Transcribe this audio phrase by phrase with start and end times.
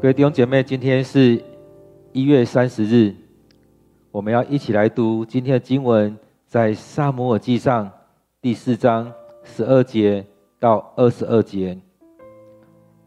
[0.00, 1.38] 各位弟兄姐妹，今天是
[2.14, 3.14] 一月三十日，
[4.10, 6.16] 我们要一起来读今天的经文，
[6.46, 7.90] 在撒母耳记上
[8.40, 9.12] 第四章
[9.44, 10.24] 十二节
[10.58, 11.78] 到二十二节。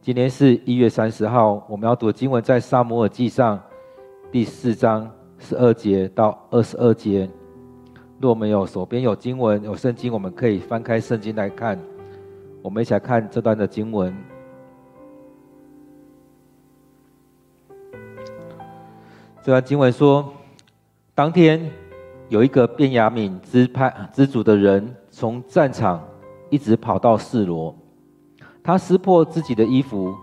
[0.03, 3.59] 今天是一月三十号，我们要读的经文在撒母耳记上
[4.31, 7.27] 第四章十二节到二十二节。
[8.19, 11.75] 若我们有手边有经文有圣经，我们可以翻开圣经来看。
[12.61, 14.15] 我们一起来看这段的经文。
[19.43, 20.33] 这段经文说，
[21.13, 21.69] 当天
[22.29, 26.01] 有一个便雅悯支派支族的人，从战场
[26.49, 27.75] 一直跑到示罗，
[28.63, 30.15] 他撕破自己的衣服，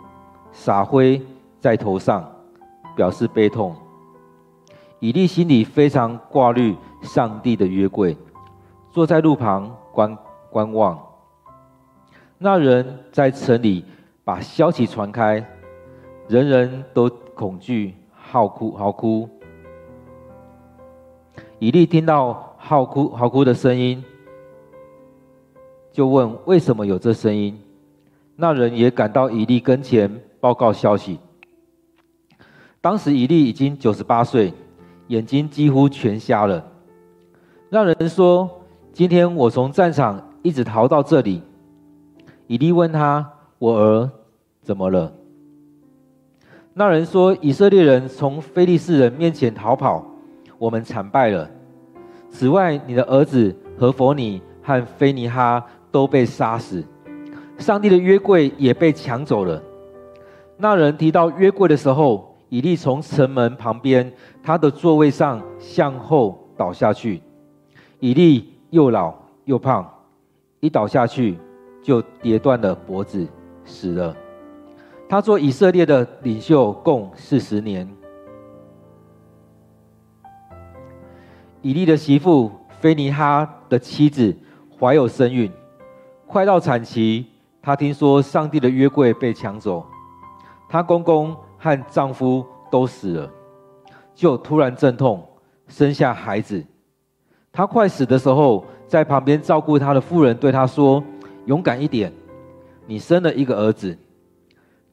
[0.52, 1.20] 洒灰
[1.61, 2.33] 在头上，
[2.97, 3.77] 表示悲痛。
[5.01, 8.16] 以利心里非常挂虑上帝的约柜，
[8.91, 10.16] 坐在路旁观
[10.48, 10.98] 观望。
[12.39, 13.84] 那人在城里
[14.25, 15.47] 把消息传开，
[16.27, 17.95] 人人都恐惧。
[18.31, 19.28] 号哭，嚎哭。
[21.59, 24.05] 以利听到号哭、嚎哭的声音，
[25.91, 27.61] 就问：“为什么有这声音？”
[28.37, 31.19] 那人也赶到以利跟前报告消息。
[32.81, 34.55] 当时以利已经九十八岁，
[35.09, 36.65] 眼睛几乎全瞎了。
[37.69, 38.48] 那人说
[38.94, 41.42] ：“今天我从战场一直逃到这里。”
[42.47, 43.28] 以利问他
[43.59, 44.09] ：“我儿
[44.62, 45.12] 怎么了？”
[46.72, 50.06] 那人说：“以色列人从非利士人面前逃跑，
[50.56, 51.50] 我们惨败了。
[52.30, 56.84] 此外，你的儿子何弗尼和菲尼哈都被杀死，
[57.58, 59.60] 上帝的约柜也被抢走了。”
[60.56, 67.20] 那人提到约柜的时候，以利从城门旁边他的座位上向后倒下去。
[67.98, 69.12] 以利又老
[69.44, 69.88] 又胖，
[70.60, 71.36] 一倒下去
[71.82, 73.26] 就跌断了脖子，
[73.64, 74.14] 死了。
[75.11, 77.84] 他做以色列的领袖共四十年。
[81.62, 82.48] 以利的媳妇
[82.78, 84.32] 非尼哈的妻子
[84.78, 85.50] 怀有身孕，
[86.28, 87.26] 快到产期，
[87.60, 89.84] 她听说上帝的约柜被抢走，
[90.69, 93.31] 她公公和丈夫都死了，
[94.15, 95.27] 就突然阵痛，
[95.66, 96.65] 生下孩子。
[97.50, 101.03] 她快死的时候，在旁边照顾她的妇人对她说
[101.47, 102.12] ：“勇敢一点，
[102.87, 103.98] 你生了一个儿子。”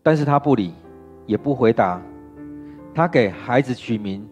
[0.07, 0.71] 但是他不理，
[1.25, 2.01] 也不回答。
[2.95, 4.25] 他给孩子取名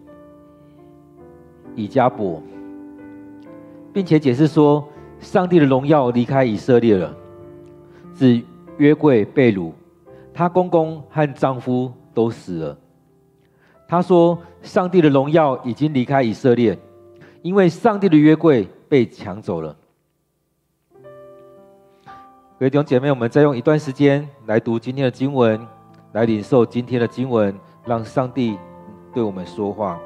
[1.74, 2.42] 以迦博，
[3.92, 4.88] 并且解释说：
[5.20, 7.14] 上帝的荣耀离开以色列了，
[8.14, 8.42] 指
[8.78, 9.70] 约柜被掳，
[10.32, 12.78] 他公公和丈夫都死了。
[13.86, 16.78] 他说：上帝的荣耀已经离开以色列，
[17.42, 19.76] 因为上帝的约柜被抢走了。
[22.58, 25.60] 各位弟兄姐妹，我们再用一段时间来读今天的经文，
[26.12, 28.58] 来领受今天的经文，让上帝
[29.12, 30.00] 对我们说话。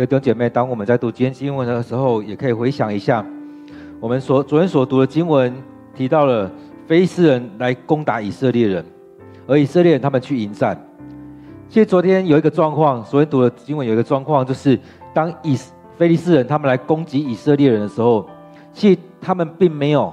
[0.00, 3.22] 各位弟兄姐妹，当我们在读今天经文的时候，也可以回想一下，
[4.00, 5.54] 我们所昨天所读的经文
[5.94, 6.50] 提到了
[6.86, 8.82] 非斯人来攻打以色列人，
[9.46, 10.74] 而以色列人他们去迎战。
[11.68, 14.80] 其实昨天有一个状况，昨天读的经文有一个状况，就是
[15.12, 15.54] 当以
[15.98, 18.26] 非利士人他们来攻击以色列人的时候，
[18.72, 20.10] 其实他们并没有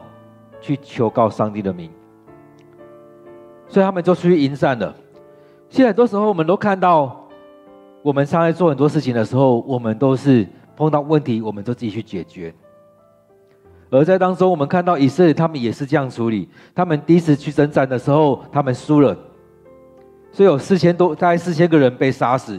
[0.60, 1.90] 去求告上帝的名，
[3.70, 4.94] 所以他们就出去迎战了。
[5.70, 7.24] 现在很多时候我们都看到。
[8.08, 12.54] 我们上来做很多事情的时候，我们都是碰到问题，我们就自己去解决。
[13.90, 16.48] 而在当中，我们看到以色列他们也是这样处理。
[16.74, 19.14] 他们第一次去征战的时候，他们输了，
[20.32, 22.58] 所以有四千多，大概四千个人被杀死。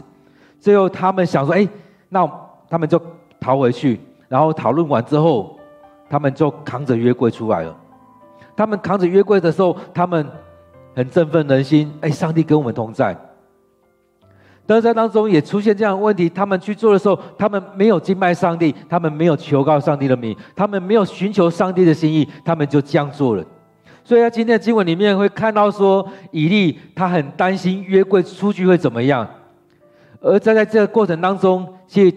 [0.59, 1.67] 最后他们想说：“哎，
[2.09, 2.31] 那
[2.69, 3.01] 他们就
[3.39, 3.99] 逃回去。”
[4.29, 5.57] 然后讨论完之后，
[6.07, 7.75] 他们就扛着约柜出来了。
[8.55, 10.27] 他们扛着约柜的时候，他们
[10.95, 13.17] 很振奋人心：“哎，上帝跟我们同在。”
[14.69, 23.43] 但是在当中也出现这样的问题，他们去做的时候，他们没有敬拜上帝，他们没有求告上帝的名，他们没有寻求上帝的心意，他们就这样做了。
[24.03, 29.27] 所以在今天的经文里面会看到说，以利他很担心约柜出去会怎么样，
[30.21, 32.15] 而在在这个过程当中，其实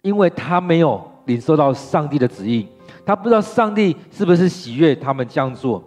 [0.00, 2.66] 因为他没有领受到上帝的旨意，
[3.04, 5.84] 他不知道上帝是不是喜悦他们这样做，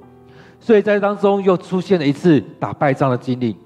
[0.59, 3.57] 所以在当中又出现了一次打败仗的经历。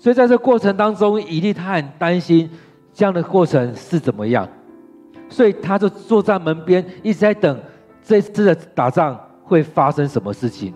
[0.00, 2.50] 所以在这过程当中，以利他很担心
[2.94, 4.48] 这样的过程是怎么样，
[5.28, 7.60] 所以他就坐在门边，一直在等
[8.02, 10.72] 这次的打仗会发生什么事情。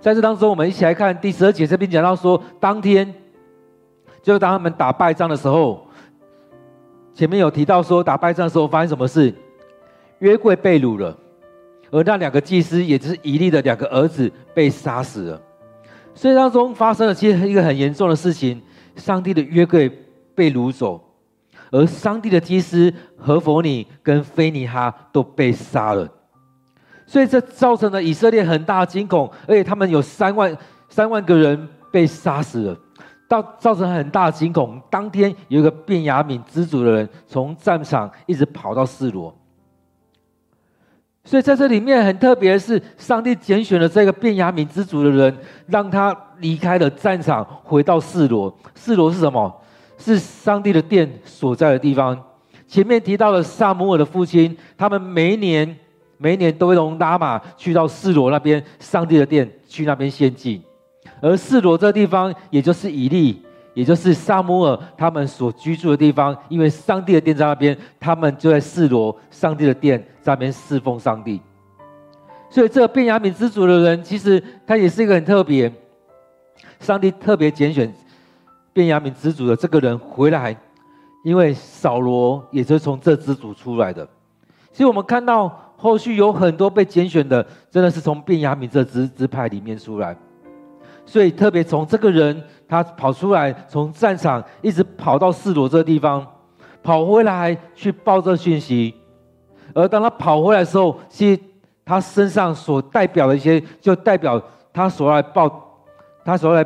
[0.00, 3.14] 在这当中，我们一起来看第十二节这边讲到说，当天
[4.20, 5.86] 就当他们打败仗的时候，
[7.14, 9.32] 前面有提到说打败仗的时候发生什么事，
[10.18, 11.16] 约柜被掳了，
[11.92, 15.40] 而那两个祭司，也就是以利的两个儿子被杀死了。
[16.14, 18.60] 所以当中发生了其实一个很严重的事情，
[18.96, 19.88] 上帝的约柜
[20.34, 21.00] 被掳走，
[21.70, 26.06] 而上帝的祭司何弗尼跟非尼哈都被杀了，
[27.06, 30.54] 所以这造成了以色列很大的惊恐，而且他们有三万
[30.88, 32.76] 三万个人被杀死了，
[33.28, 34.80] 到造成很大惊恐。
[34.90, 39.34] 当天有一个便雅悯支族的人从战场一直跑到示罗。
[41.30, 45.32] 所以在这里面很特别的是，上帝拣选了这个便雅悯支族的人，
[45.68, 48.52] 让他离开了战场，回到示罗。
[48.74, 49.54] 示罗是什么？
[49.96, 52.20] 是上帝的殿所在的地方。
[52.66, 55.76] 前面提到了撒母耳的父亲，他们每一年
[56.18, 60.60] 每一年都会从拉玛去到示罗那边，上帝的殿去那边献祭。
[61.20, 63.40] 而示罗这地方，也就是以利。
[63.72, 71.40] 也就是撒母耳他们所居住的地方，因为上帝的殿在那边，他们就在示罗上帝的殿在那边侍奉上帝。
[72.48, 75.72] 所以这个便雅悯支族的人，其实他也是一个很特别，
[76.80, 77.92] 上帝特别拣选
[78.72, 80.56] 便雅悯支族的这个人回来，
[81.24, 84.06] 因为扫罗也是从这支族出来的。
[84.72, 90.16] 所以我们看到后续有很多被拣选的，真的是从便雅悯这支支派里面出来。
[91.06, 96.26] 所以特别从这个人，他跑出来，从战场一直跑到示罗这个地方，
[96.82, 98.94] 跑回来去报这讯息。
[99.74, 101.40] 而当他跑回来的时候，其实
[101.84, 104.40] 他身上所代表的一些，就代表
[104.72, 105.78] 他所来报，
[106.24, 106.64] 他所来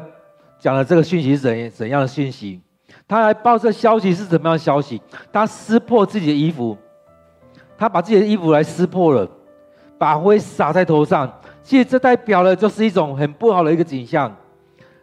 [0.58, 2.61] 讲的这个讯息是怎怎样的讯息？
[3.06, 5.00] 他来报这消息是怎么样的消息？
[5.32, 6.76] 他撕破自己的衣服，
[7.76, 9.28] 他把自己的衣服来撕破了，
[9.99, 11.30] 把灰撒在头上。
[11.62, 14.34] 其实这代表的就是一种很不好的一个景象，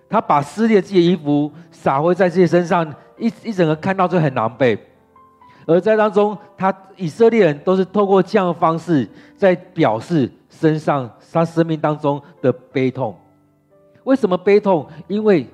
[0.10, 4.78] 他把撕裂自己的衣服撒灰在自己身上，一一整个看到就很狼狈。
[5.66, 13.16] 而在当中，他以色列人都是透过这样的方式在表示身上他生命当中的悲痛。
[14.04, 14.88] 为什么悲痛？
[15.08, 15.46] 因为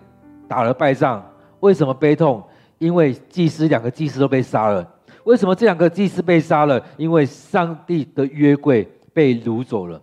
[0.47, 1.23] 打了败仗。
[1.59, 2.43] 为什么悲痛？
[2.77, 4.87] 因为祭司两个祭司都被杀了。
[5.23, 6.81] 为什么这两个祭司被杀了？
[6.95, 10.01] 因为上帝的约柜被掳走了。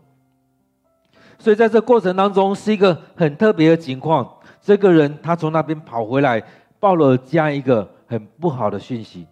[1.38, 4.28] 所以在这过程当中是一个很特别的情况。
[4.60, 6.42] 这个人他从那边跑回来，
[6.80, 9.26] 报了这样一个很不好的讯息。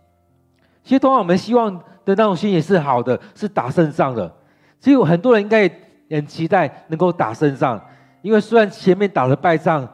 [0.82, 1.72] 其实通常我们希望
[2.04, 4.32] 的那种心也是好的，是打胜仗的。
[4.80, 5.70] 其实很多人应该
[6.10, 7.80] 很期待能够打胜仗，
[8.20, 9.88] 因为虽然前面打了败仗，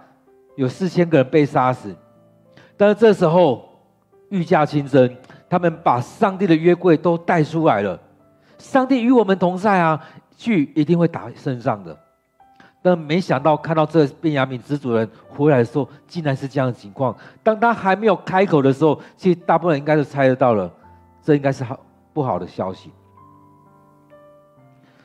[0.57, 1.95] 有四千个人被杀死，
[2.77, 3.69] 但是这时候
[4.31, 5.15] 御驾亲征，
[5.49, 7.99] 他们把上帝的约柜都带出来了。
[8.57, 10.01] 上帝与我们同在啊，
[10.37, 11.97] 去一定会打胜仗的。
[12.81, 17.15] 但没想到看到这便雅悯支族人回来的时候，竟然是这样的情况。
[17.43, 20.73] 当他还没有开口的时候，其实大部分人应该都猜得到了，
[21.29, 21.79] 这应该是好
[22.15, 22.91] 不好的消息。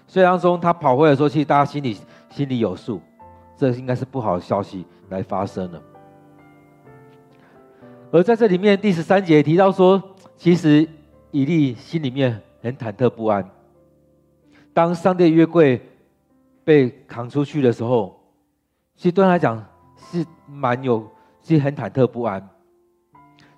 [0.08, 1.98] 所以当中他跑回来的时候，其实大家心里
[2.30, 3.02] 心里有数，
[3.58, 5.82] 这应该是不好的消息来发生了。
[8.10, 10.02] 而在这里面第十三节提到说，
[10.38, 10.88] 其实
[11.32, 13.46] 以利心里面很忐忑不安。
[14.74, 15.82] 当上帝约柜
[16.64, 18.18] 被扛出去的时候，
[18.96, 19.62] 其实对他来讲
[19.98, 21.06] 是蛮有，
[21.42, 22.50] 其实很忐忑不安。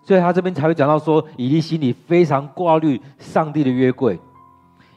[0.05, 4.19] 所以他这边才会讲到说，以利心里非常挂虑上帝的约柜，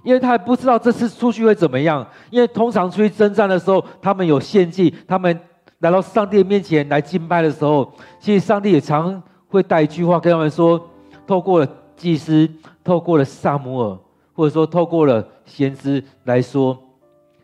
[0.05, 2.07] 因为他还不知道这次出去会怎么样。
[2.31, 5.41] 因为通常出去征战的时候，他们有献祭，他们
[5.79, 10.79] 来到上帝面前来敬拜的时候，其实上帝也常会带一句话跟他们说，
[11.27, 12.47] 透过了祭司，
[12.85, 13.99] 透过了撒母耳，
[14.35, 16.79] 或者说透过了先知来说，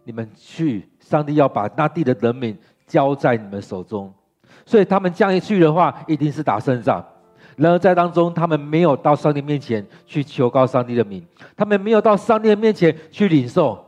[0.04, 2.54] 你们去，上帝要把那地的人民
[2.86, 4.12] 交在你们手中。
[4.66, 7.02] 所以他们这样一去的话，一定是打胜仗。
[7.56, 11.24] 然而在当中，他们没有到上帝面前去求告上帝的名，
[11.56, 13.84] 他们没有到上帝的面前去领受，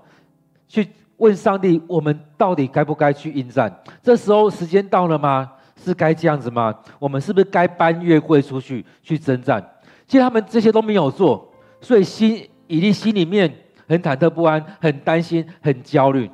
[0.68, 3.74] 去问上帝：我们到底该不该去应战？
[4.02, 5.50] 这时候时间到了吗？
[5.76, 6.74] 是该这样子吗？
[6.98, 9.62] 我们是不是该搬月柜出去去征战？
[10.06, 13.52] 其实他们这些都没有做，所以心以利心里面
[13.88, 16.30] 很忐忑不安，很担心，很焦虑。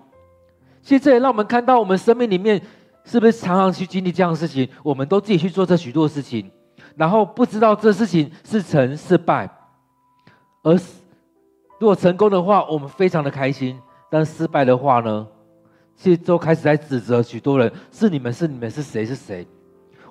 [0.82, 2.60] 其实这也让我们看到，我们生命里面
[3.04, 4.68] 是不是常常去经历这样的事情？
[4.82, 6.50] 我们都自己去做这许多事情。
[6.96, 9.48] 然后不知道这事情是成是败，
[10.62, 10.94] 而是
[11.78, 13.76] 如果成功的话，我们非常的开心；
[14.10, 15.26] 但失败的话呢，
[15.96, 19.46] 其实都开始在指责许多人：是你们，是你们，是谁，是谁？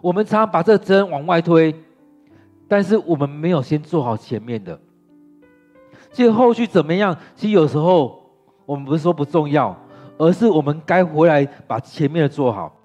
[0.01, 1.73] 我们常常把这个针往外推，
[2.67, 4.77] 但是我们没有先做好前面的。
[6.11, 7.15] 其实后续怎么样？
[7.35, 8.21] 其实有时候
[8.65, 9.77] 我们不是说不重要，
[10.17, 12.75] 而是我们该回来把前面的做好。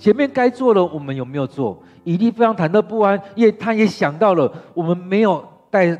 [0.00, 1.80] 前面该做的，我们有没有做？
[2.04, 5.96] 以利非常忐忑不安，因为他也想到了，我们没有带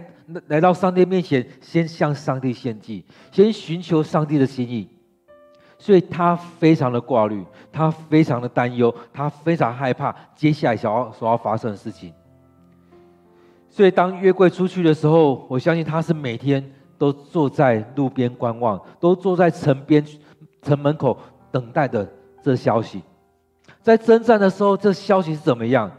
[0.46, 4.88] 来到上帝面前，先向上帝献祭，先寻求上帝的心意，
[5.76, 12.10] 所以他非常的挂虑，他非常的担忧，他非常害怕接下来想要所要发生的事情。
[13.68, 16.64] 所以当约柜出去的时候，我相信他是每天
[16.96, 20.02] 都坐在路边观望，都坐在城边
[20.62, 21.18] 城门口
[21.52, 22.10] 等待的
[22.42, 23.02] 这消息。
[23.82, 25.90] 在征战的时候，这消息是怎么样？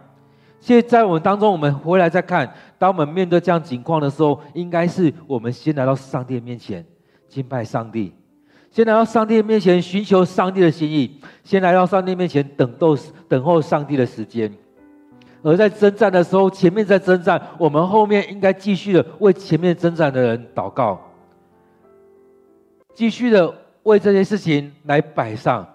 [0.60, 6.86] 现在我们当中，我们回来再看，当我们面对这样情况的时候，应该是我们先来到上帝面前
[7.28, 8.14] 敬拜上帝，
[8.70, 12.96] 先来到上帝面前寻求上帝的心意，先来到上帝面前等候
[13.28, 14.54] 等候上帝的时间。
[15.42, 21.02] 而在征战的时候，前面在征战，我们后面应该继续的为前面征战的人祷告，
[22.94, 25.68] 继续的为这些事情来摆上。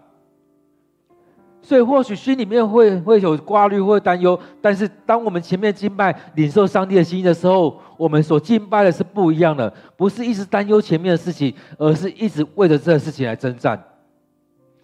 [1.66, 13.82] 所以或许心里面会会有挂虑或担忧，但是当我们前面敬拜领受上帝的心意的时候，我们所敬拜的是不一样的，不是一直担忧前面的事情，而是一直为着这个事情来征战，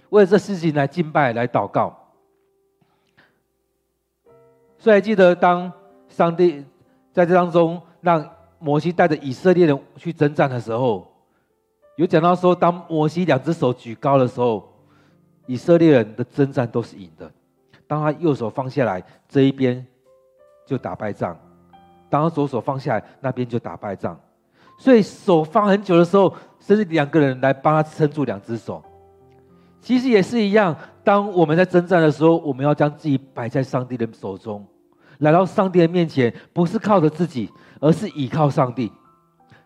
[0.09, 1.97] 为了这事情来敬拜来祷告。
[4.77, 5.73] 所以还记得当
[6.09, 6.65] 上帝
[7.13, 11.07] 在这当中让摩西带着以色列人去征战的时候，
[11.95, 14.72] 有讲到说，当摩西两只手举高的时候。
[15.47, 17.31] 以色列人的征战都是赢的。
[17.87, 19.87] 当他右手放下来，这一边
[20.65, 21.35] 就打败仗；
[22.09, 24.19] 当他左手放下来，那边就打败仗。
[24.79, 28.83] 所以手放很久的时候，甚至两个人来帮他撑住两只手。
[29.81, 34.65] 其实也是一样，当我们在征战的时候，我们要将自己摆在上帝的手中，
[35.19, 38.91] 来到上帝的面前，不是靠着自己，而是倚靠上帝。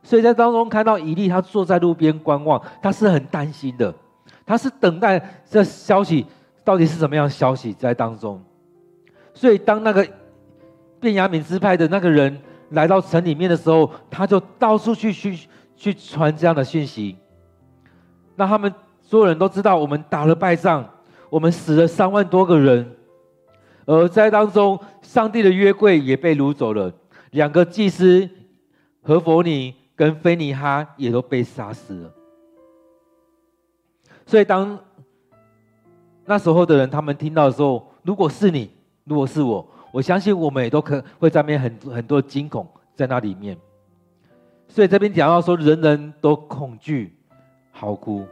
[0.03, 3.95] 所以在当中看到以利，他坐在路边观望，他是很担心的。
[4.47, 6.25] 他是等待这消息
[6.65, 8.41] 到底是什么样的消息在当中，
[9.35, 10.07] 所以当那个
[11.01, 15.39] 便雅悯支派的那个人来到城里面的时候，他就到处去去
[15.77, 17.17] 去传这样的讯息，
[18.37, 18.73] 让他们
[19.03, 20.89] 所有人都知道我们打了败仗，
[21.29, 22.97] 我们死了三万多个人，
[23.85, 26.93] 而在当中上帝的约柜也被掳走了，
[27.33, 28.29] 两个祭司
[29.03, 32.13] 何弗尼跟菲尼哈也都被杀死了。
[34.27, 34.77] 所以，当
[36.25, 38.69] 那时候的人他们听到的时候，如果是你，
[39.05, 42.67] 如果是我，我相信我们也都可会在那边很很多惊恐
[42.97, 43.57] 在那里面。
[44.67, 47.17] 所以这边讲到说，人人都恐惧、
[47.71, 48.27] 嚎哭。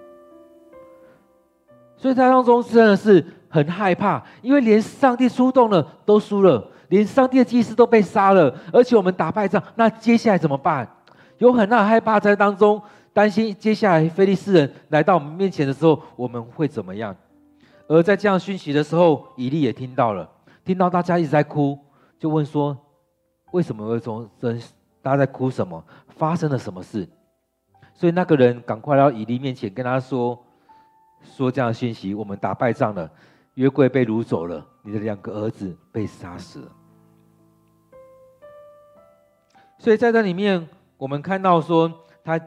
[1.96, 10.88] 所以在当中真的是很害怕，因为连上帝出动了都输了，连上帝的祭司都被杀了，而且我们打败仗，那接下来怎么办？
[11.38, 12.82] 有很大的害怕在当中。
[13.14, 17.16] 担心接下来非利士人来到我们面前的时候，我们会怎么样？
[17.86, 20.28] 而在这样讯息的时候，以利也听到了，
[20.64, 21.78] 听到大家一直在哭，
[22.18, 22.76] 就问说：
[23.52, 24.60] 为什么会从人？
[25.00, 25.84] 大家在哭什么？
[26.16, 27.06] 发生了什么事？
[27.92, 30.42] 所以那个人赶快到以利面前，跟他说：
[31.22, 33.08] 说这样讯息，我们打败仗了，
[33.54, 36.72] 约柜被掳走了，你的两个儿子被杀死了。
[39.78, 40.66] 所以在这里面，
[40.96, 41.92] 我们看到说，
[42.24, 42.40] 他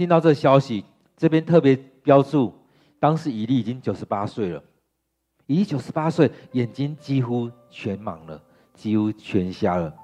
[0.00, 0.82] 听到这消息，
[1.14, 2.50] 这边特别标注，
[2.98, 4.62] 当时以利已经九十八岁了，
[5.44, 8.40] 以利九十八岁，眼睛几乎全盲了，
[8.72, 9.94] 几乎全瞎了。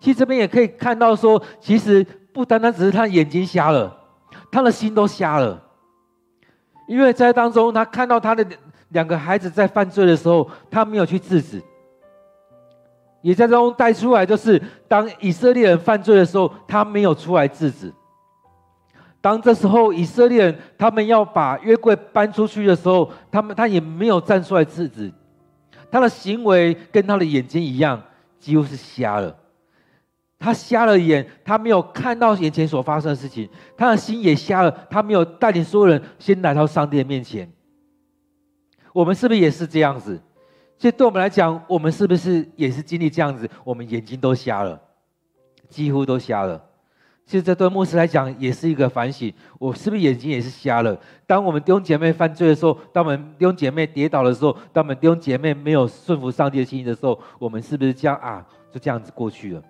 [0.00, 3.96] 其实这边也可以看到说，其实不单单只是他眼睛瞎了，
[4.50, 5.62] 他的心都瞎了，
[6.88, 8.44] 因为在当中，他看到他的
[8.88, 11.62] 两个孩子在犯罪的时候，他没有去制止，
[13.22, 17.94] 也在当中带出来，就是当以色列人犯罪的时候，他没有出来制止。
[19.20, 25.12] 当这时候以色列人他们要把约柜搬出去的时候，他们他也没有站出来制止，
[25.90, 28.02] 他的行为跟他的眼睛一样，
[28.38, 29.36] 几乎是瞎了。
[30.38, 33.46] 他瞎了眼，他没有看到眼前所发生的事情，
[33.76, 37.46] 他的心也瞎了，他没有带领所有人先来到上帝的面前。
[38.94, 40.18] 我们是不是也是这样子？
[40.78, 43.46] 所以对我们来讲，我们是不是也是经历这样子？
[43.64, 44.80] 我们眼睛都瞎了，
[45.68, 46.69] 几乎都瞎了。
[47.30, 50.98] 其实这对牧师来讲也是一个反省，我是不是眼睛也是瞎了？
[51.28, 58.44] 当我们弟兄姐妹犯罪的时候，当我们弟兄姐妹跌倒的时候，当我们弟兄姐妹没有顺服上帝的心意的时候，我们是不是这样啊？
[58.72, 59.62] 就这样子过去了？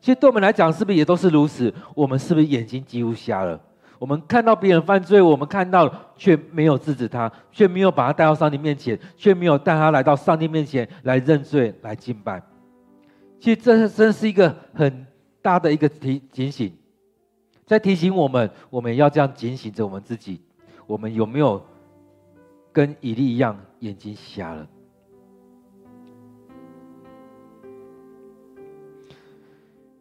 [0.00, 1.70] 其实对我们来讲，是不是也都是如此？
[1.94, 3.60] 我们是不是眼睛几乎瞎了？
[3.98, 12.42] 我们看到别人犯罪，我们看到却没有制止他，却没有把他带到上帝面前，却没有带他来到上帝面前来认罪、来敬拜。
[13.38, 15.06] 其实这真是一个很
[15.42, 16.70] 大的一个提警醒，
[17.70, 20.40] 在提醒我们，我们要这样警醒着我们自己：
[20.88, 21.64] 我们有没有
[22.72, 24.66] 跟以利一样眼睛瞎了？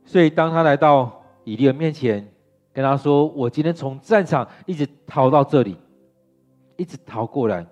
[0.03, 2.27] 所以，当他来到以利的面前，
[2.73, 5.77] 跟他说：“我今天从战场一直逃到这里，
[6.75, 7.63] 一直逃过来。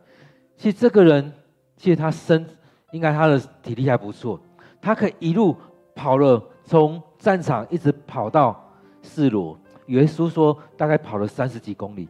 [0.58, 1.34] 其实这个人，
[1.76, 2.46] 其实他身
[2.92, 4.40] 应该他的体力还不错，
[4.80, 5.58] 他可以一路
[5.96, 8.64] 跑了，从战场一直跑到
[9.02, 9.60] 示罗。
[9.88, 12.08] 耶稣说，大概跑了三十几公里。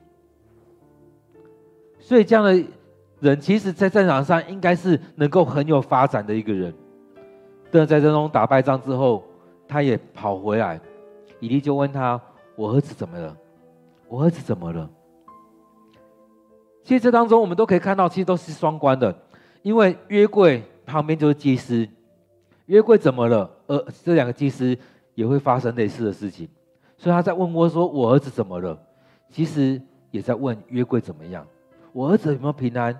[1.99, 2.63] 所以，这样的
[3.19, 6.73] 人，其实在战场上应该是能够很有发展的一个人。
[7.69, 9.23] 但在这种打败仗之后，
[9.67, 10.79] 他也跑回来，
[11.39, 12.19] 以利就问他
[12.55, 13.35] ：“我儿子怎么了？
[14.07, 14.89] 我儿子怎么了？”
[16.83, 19.13] 其实这当中我们都可以看到，其实都是双关的，
[19.61, 21.85] 因为约柜旁边就是祭司，
[22.67, 23.51] 约柜怎么了？
[23.67, 24.77] 而这两个祭司
[25.13, 26.47] 也会发生类似的事情，
[26.97, 28.77] 所以他在问我说：“我儿子怎么了？”
[29.29, 29.81] 其实
[30.11, 31.45] 也在问约柜怎么样？
[31.93, 32.99] 我儿子有没有平安？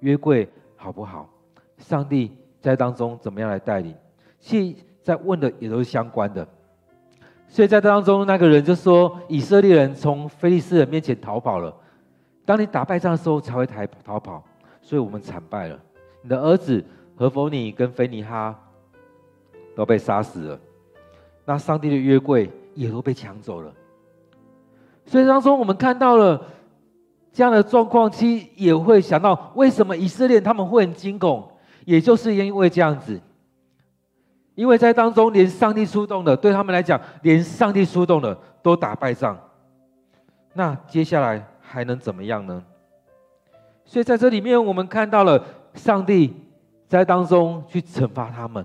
[0.00, 1.28] 约柜好不好？
[1.78, 2.30] 上帝
[2.60, 3.94] 在当中怎么样来带领？
[4.38, 4.76] 其实。
[5.00, 6.46] 在问的也都是相关的，
[7.46, 11.74] 所以在当中那个人就说：以色列人从非利士人面前逃跑了。
[12.44, 14.44] 当你打败仗的时候，才会逃逃跑，
[14.82, 15.80] 所以我们惨败了。
[16.20, 16.84] 你的儿子
[17.16, 18.54] 何弗尼跟菲尼哈
[19.74, 20.60] 都被杀死了，
[21.46, 23.72] 那上帝的约柜也都被抢走了。
[25.04, 26.40] 所以当中我们看到了
[27.32, 31.50] 这样的状况，其实也会想到为什么以色列他们会很惊恐，
[31.84, 33.20] 也就是因为这样子。
[34.54, 39.36] 因为在当中，连上帝出动的，对他们来讲，连上帝出动的都打败仗，
[40.52, 42.62] 那接下来还能怎么样呢？
[43.84, 46.34] 所以在这里面，我们看到了上帝
[46.86, 48.64] 在当中去惩罚他们。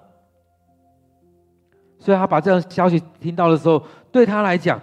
[2.03, 4.81] 所以他把这样消息听到的时候，对他来讲，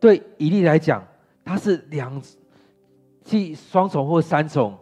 [0.00, 1.06] 对以利来讲，
[1.44, 2.22] 他是两，
[3.22, 4.74] 即双重或三重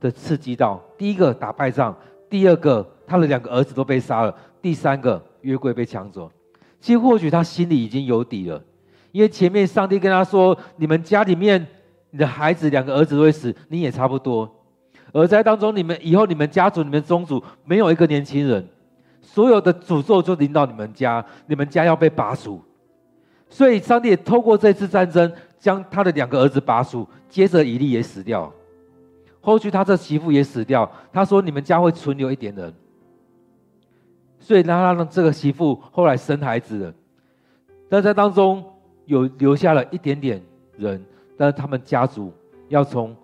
[0.00, 0.82] 的刺激到。
[0.98, 1.94] 第一个打败仗，
[2.28, 2.84] 第二个。
[3.08, 6.28] 他的两个儿子都被杀了，第三个约柜被抢走。
[6.80, 8.60] 其实或许他心里已经有底了，
[9.12, 11.64] 因为前面上帝跟他说：“你们家里面
[12.10, 14.52] 你的孩子两个儿子都会死，你也差不多。”
[15.14, 18.68] 而在当中，你们以后你们家族、你们宗族没有一个年轻人，
[19.26, 22.62] 所有的诅咒就临到你们家，你们家要被拔除。
[23.50, 28.50] 所以上帝也透过这次战争，将他的两个儿子拔除，接着以利也死掉。
[29.40, 32.72] 后续他这媳妇也死掉，他说：“你们家会存留一点人。”
[34.38, 36.94] 所以让他让这个媳妇后来生孩子了，
[37.88, 38.64] 但在当中
[39.06, 40.40] 有留下了一点点
[40.76, 41.04] 人，
[41.36, 42.32] 但是他们家族
[42.68, 43.14] 要从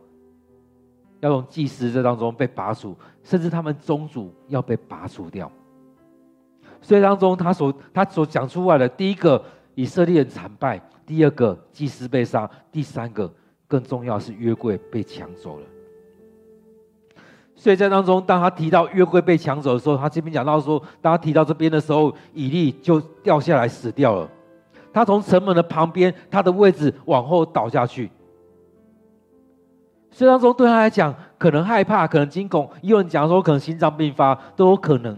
[1.21, 5.51] 要从祭司这当中被拔除，甚至他们宗族要被拔除掉。
[6.83, 9.43] 所以当中他所他所讲出来的第一个
[9.75, 13.33] 以色列人惨败，第二个祭司被杀，第三个
[13.67, 15.67] 更重要是约柜被抢走了。
[17.55, 24.29] 所以在当中，当他提到约柜被抢走的时候，他这边讲到说，当他提到这边的时候，以利就掉下来死掉了。
[24.93, 28.11] 他从城门的旁边，他的位置往后倒下去。
[30.11, 35.17] 所以当中对他来讲，可能害怕，可能惊恐，也有人讲说可能心脏病发都有可能。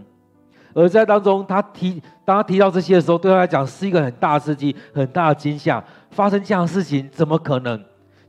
[0.74, 5.82] 而在当中，他提当他提到这些的时候，对他来讲是一个很大的刺激、很大的惊吓。
[6.10, 7.80] 发生这样的事情，怎么可能？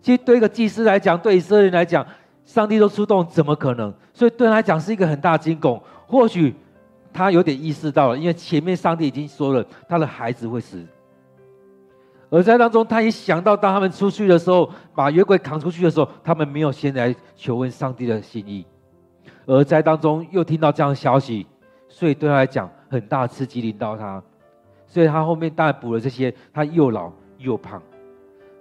[0.01, 2.05] 其实对一个祭司来讲，对以色列人来讲，
[2.45, 3.93] 上帝都出动，怎么可能？
[4.13, 5.81] 所以对他来讲是一个很大的惊恐。
[6.07, 6.55] 或许
[7.11, 10.85] 他有点意识到了，因为前面上帝已经说了，他的孩子会死。
[12.29, 18.65] 而在当中，他也想到，当他们出去的时候，把约柜扛出去的时候，他们没有先来求问上帝的心意。
[19.45, 21.45] 而在当中又听到这样的消息，
[21.95, 24.21] 所以对他来讲很大刺激临到他，
[24.85, 27.81] 所以他后面当然补了这些，他又老又胖，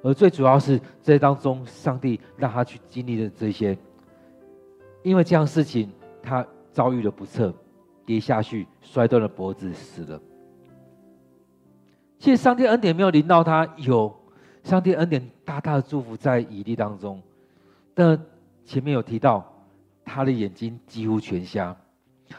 [0.05, 3.77] 而最主要是这当中，上帝让他去经历了这些，
[5.03, 5.91] 因为这样事情，
[6.23, 7.53] 他遭遇了不测，
[8.07, 10.23] 跌下去摔断了脖子死了。
[12.21, 14.15] 其实上帝恩典没有临到他，有
[14.63, 17.21] 上帝恩典大大的祝福在以利当中，
[17.95, 18.17] 但
[18.65, 19.45] 前面有提到。
[20.07, 21.75] 他的眼睛几乎全瞎，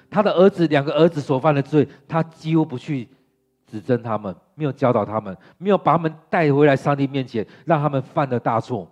[0.09, 3.07] 他的儿子两个儿子所犯的罪，他几乎不去
[3.65, 8.89] 指证他们，没有教导他们，没有把他们带回来上帝面前，让他们犯了大错。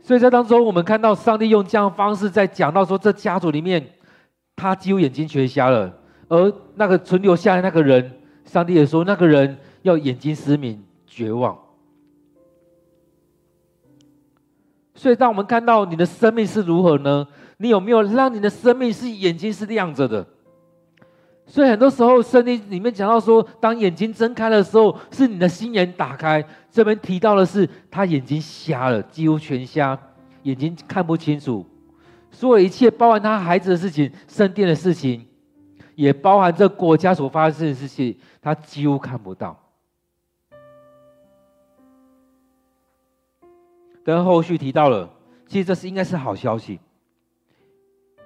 [0.00, 3.84] 所以在当中，我们看到上帝用这样的方式在讲到说，这家族里面，
[4.54, 5.92] 他几乎眼睛全瞎了，
[6.28, 11.58] 而那个存留下来那个人，上帝也说那个人要眼睛失明，绝望。
[14.94, 17.26] 所以，当我们看到你的生命是如何呢？
[17.58, 20.26] 你有没有让你的生命是眼睛是亮着的？
[21.48, 26.44] 所以，很多时候圣经里面讲到说，当眼睛睁开的时候，是你的心眼打开。
[26.72, 29.96] 这边提到的是他眼睛瞎了，几乎全瞎，
[30.42, 31.64] 眼睛看不清楚。
[32.32, 35.24] 所有一切，包含他孩子的事情、圣殿的事情，
[35.94, 39.56] 也包含这国家所发生的事情，他几乎看不到。
[44.04, 45.08] 跟后续提到了，
[45.46, 46.80] 其实这是应该是好消息。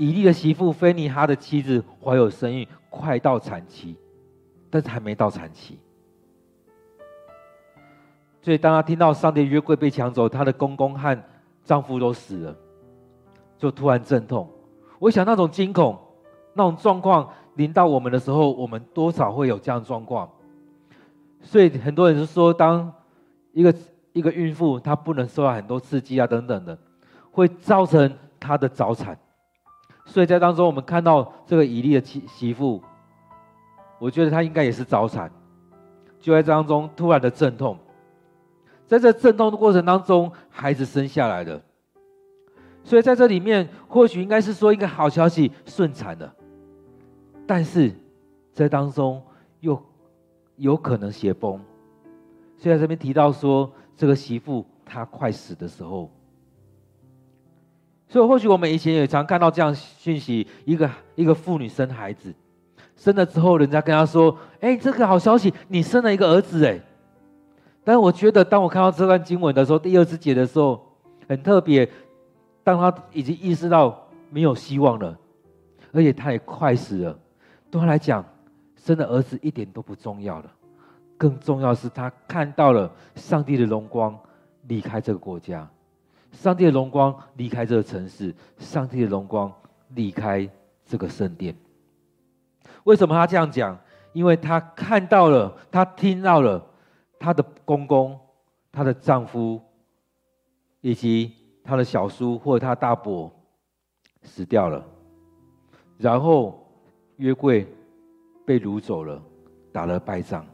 [0.00, 3.94] 以利的媳妇菲尼哈的妻子怀有身孕，快到产期，
[4.70, 5.78] 但是还没到产期。
[8.40, 11.22] 所以当他听到上帝约柜被抢走，她的公公和
[11.62, 12.56] 丈夫都死了，
[13.58, 14.48] 就突然阵痛。
[14.98, 15.98] 我想那种惊恐、
[16.54, 20.26] 那种状况临到我们的时候，我们多少会有这样状况。
[21.42, 22.90] 所以很多人就说，当
[23.52, 23.72] 一个。
[24.12, 26.76] 一个孕妇，她不能受到很多刺激啊，等等的，
[27.30, 29.16] 会造成她的早产。
[30.04, 32.82] 所以在当中，我们看到这个以利的妻媳妇，
[33.98, 35.30] 我觉得她应该也是早产，
[36.18, 37.78] 就在当中突然的阵痛，
[38.86, 41.60] 在这阵痛的过程当中，孩子生下来了。
[42.82, 46.34] 所以在这里面，或许应该是说一个好消息，顺产了，
[47.46, 47.92] 但是
[48.52, 49.22] 在当中
[49.60, 49.80] 又
[50.56, 51.60] 有可能邪崩。
[52.56, 53.70] 所以在这边提到说。
[54.00, 56.10] 这个媳妇她快死的时候，
[58.10, 62.34] 所以或许我们以前也常看到这样讯息：一个一个妇女生孩子，
[62.96, 66.80] 生了之后，人家跟她说：“哎，这个好消息，你生了一个儿子。”哎，
[67.84, 70.84] 但我觉得，当我看到这段经文的时候，第二次节的时候，
[71.28, 71.88] 很特别。
[72.64, 75.16] 当他已经意识到没有希望了，
[75.92, 77.18] 而且他也快死了，
[77.70, 78.24] 对他来讲，
[78.76, 80.52] 生了儿子一点都不重要了。
[81.16, 84.18] 更重要是，他看到了上帝的荣光
[84.66, 85.68] 离开这个国家，
[86.32, 89.52] 上帝的荣光离开这个城市，上帝的荣光
[89.94, 90.48] 离开
[90.84, 91.54] 这个圣殿。
[92.84, 93.78] 为什么他这样讲？
[94.12, 96.64] 因为他看到了，他听到了
[97.18, 98.18] 他的公公、
[98.72, 99.60] 他的丈夫
[100.80, 103.30] 以及他的小叔或者他大伯
[104.22, 104.84] 死掉了，
[105.96, 106.66] 然后
[107.18, 107.72] 约柜
[108.44, 109.22] 被掳走了，
[109.72, 110.44] 打了败仗。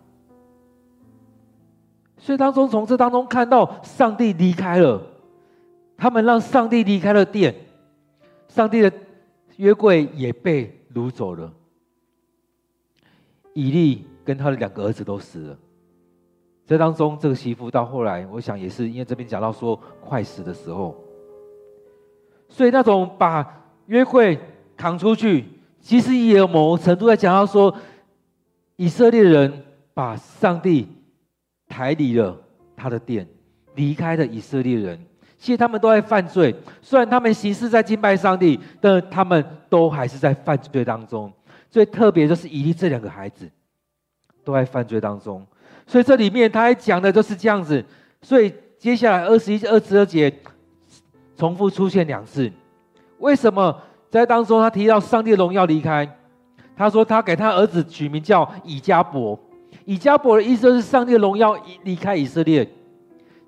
[2.19, 5.01] 所以当中，从这当中看到上帝离开了，
[5.97, 7.55] 他们让上帝离开了殿，
[8.49, 8.93] 上帝的
[9.57, 11.53] 约柜也被掳走了。
[13.55, 15.59] 以利跟他的两个儿子都死了。
[16.67, 20.97] 这当中，这个媳妇到后来，我想也是因为这边讲到说快死的时候，
[22.49, 24.39] 所以那种把约柜
[24.77, 25.45] 扛出去，
[25.81, 27.75] 其实也有某程度在讲到说，
[28.77, 30.89] 以色列人把上帝。
[31.69, 32.41] 抬离了
[32.77, 33.27] 他的殿，
[33.75, 35.05] 离开了以色列人。
[35.47, 41.33] 其实他们都在犯罪，虽然他们行事在敬拜上帝，但他们都还是在犯罪当中。
[41.71, 43.49] 最特别就是以利这两个孩子
[44.43, 45.47] 都在犯罪当中，
[45.87, 47.85] 所以这里面他还讲的就是这样子。
[48.21, 50.35] 所以接下来二十一、二十二节
[51.37, 52.51] 重复出现两次。
[53.19, 53.81] 为什么
[54.11, 56.09] 在当中他提到上帝的荣耀离开？
[56.77, 59.39] 他说他给他儿子取名叫以迦博。
[59.85, 62.69] 以迦博的意思就是上帝的荣耀离开以色列，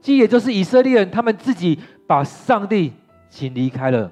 [0.01, 2.93] 其实也就是以色列人他们自己把上帝
[3.29, 4.11] 请离开了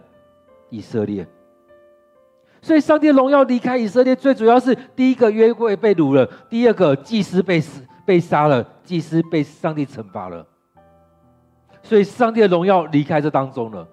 [0.71, 1.27] 以色列。
[2.61, 10.45] 所以上帝的荣耀离开以色列，最主要是第一个约柜被掳了，第二个祭司被死被杀了，祭司被上帝惩罚了。
[11.83, 13.87] 所以上帝的荣耀离开这当中了，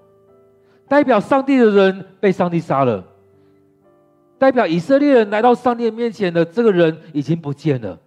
[0.87, 3.03] 代表上帝的人被上帝杀了，
[4.39, 7.99] 代表以色列人来到上帝面前的这个人已经不见了。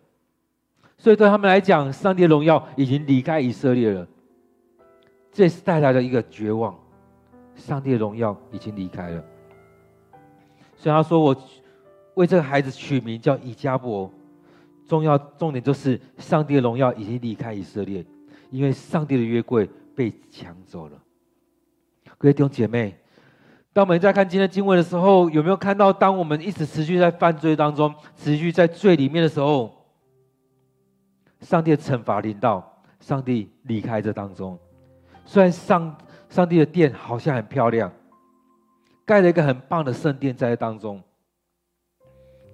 [0.98, 4.06] 所以对他们来讲，上帝的荣耀已经离开以色列了，
[5.32, 6.74] 这是带来了一个绝望。
[7.54, 9.24] 上帝的荣耀已经离开了。
[10.76, 11.36] 所以他说：“我
[12.14, 14.10] 为这个孩子取名叫以迦博，
[14.86, 18.04] 重要重点就是上帝的荣耀已经离开以色列。”
[18.50, 20.96] 因为上帝的约柜被抢走了，
[22.16, 22.96] 各位弟兄姐妹，
[23.72, 29.75] 当我们在看今天经文的时候，有没有看到，当我们一直持续在犯罪当中，持续在罪里面的时候，
[31.40, 32.64] 上帝的惩罚临到，
[33.00, 34.58] 上帝离开这当中。
[35.24, 35.96] 虽然上
[36.28, 37.90] 上帝的殿好像很漂亮，
[39.04, 41.02] 盖了一个很棒的圣殿在当中，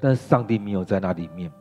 [0.00, 1.52] 但是上帝没有在那里面。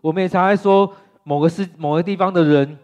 [0.00, 0.92] 我们也常常说。
[1.22, 2.78] 某个是某个地方的人，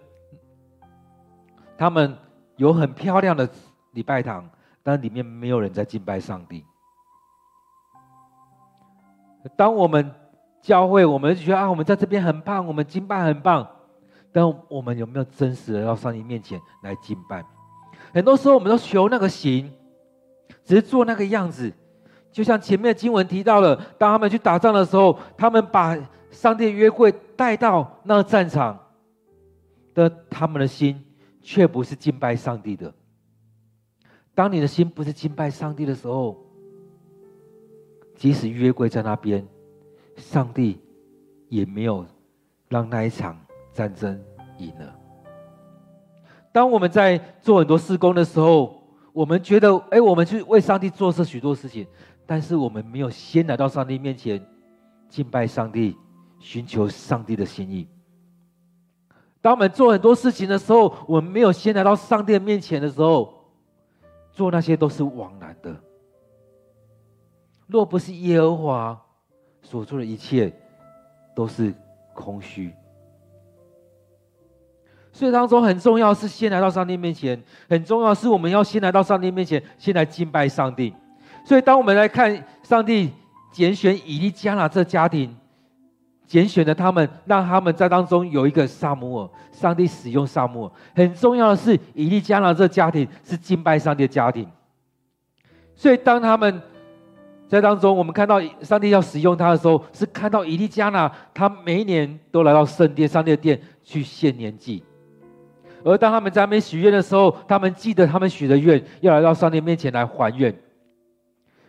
[1.77, 2.17] 他们
[2.57, 3.49] 有很漂亮的
[3.93, 4.49] 礼拜堂，
[4.83, 6.65] 但里面没有人在敬拜上帝。
[9.57, 10.15] 当我们
[10.67, 13.65] 教会，我们觉得啊，我们在这边很棒，我们敬拜很棒，
[14.33, 17.45] 但我们有没有真实的到上帝面前来敬拜？
[18.13, 19.71] 很多时候，我们都求那个形，
[20.65, 21.73] 只是做那个样子。
[22.33, 25.97] 就像前面的经文提到了，当他们去打仗的时候，他们把
[26.33, 28.77] 上帝的约柜带到那个战场
[29.95, 31.01] 的，他们的心
[31.41, 32.93] 却不是敬拜上帝的。
[34.35, 36.37] 当你的心不是敬拜上帝的时候，
[38.17, 39.47] 即使约柜在那边，
[40.17, 40.81] 上帝
[41.49, 42.05] 也没有
[42.69, 43.39] 让那一场
[43.73, 44.21] 战争
[44.59, 44.95] 赢了。
[46.53, 51.87] 当我们在做很多事工的时候，我们觉得，哎，我们去为上帝做这许多事情，
[52.27, 54.45] 但是我们没有先来到上帝面前
[55.09, 55.97] 敬拜上帝。
[56.39, 57.89] 寻求上帝的心意。
[59.41, 63.33] 当我们做很多事情的时候，我们没有先来到上帝面前的时候，
[64.33, 65.75] 做那些都是枉然的。
[67.67, 69.06] 若不是耶和华
[69.69, 70.53] 所做的一切，
[71.35, 71.75] 都是
[72.15, 72.73] 空虚。
[75.13, 80.95] 所以当中很重要是先来到上帝面前，很重要是我们要先来到上帝面前，先来敬拜上帝。
[81.45, 83.11] 所以当我们来看上帝
[83.51, 85.37] 拣选以利加拿这家庭。
[86.27, 89.31] 拣选了他们，让他们在当中有一个撒母耳。
[89.53, 94.45] 上帝使用撒母耳，很重要的是，以利加拿这家庭是敬拜上帝的家庭。
[95.77, 96.61] 所以，当他们
[97.49, 104.83] 在当中，我们看到上帝要使用他的时候，是看到以利加拿他每一年都来到圣殿、上帝的殿去献年祭。
[105.85, 110.53] 而当他们在那边许愿的时候，他们记得他们许的愿，要来到上帝面前来还愿。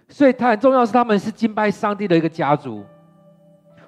[0.09, 2.83] 所以，他很重要是，他们是敬拜上帝的一个家族。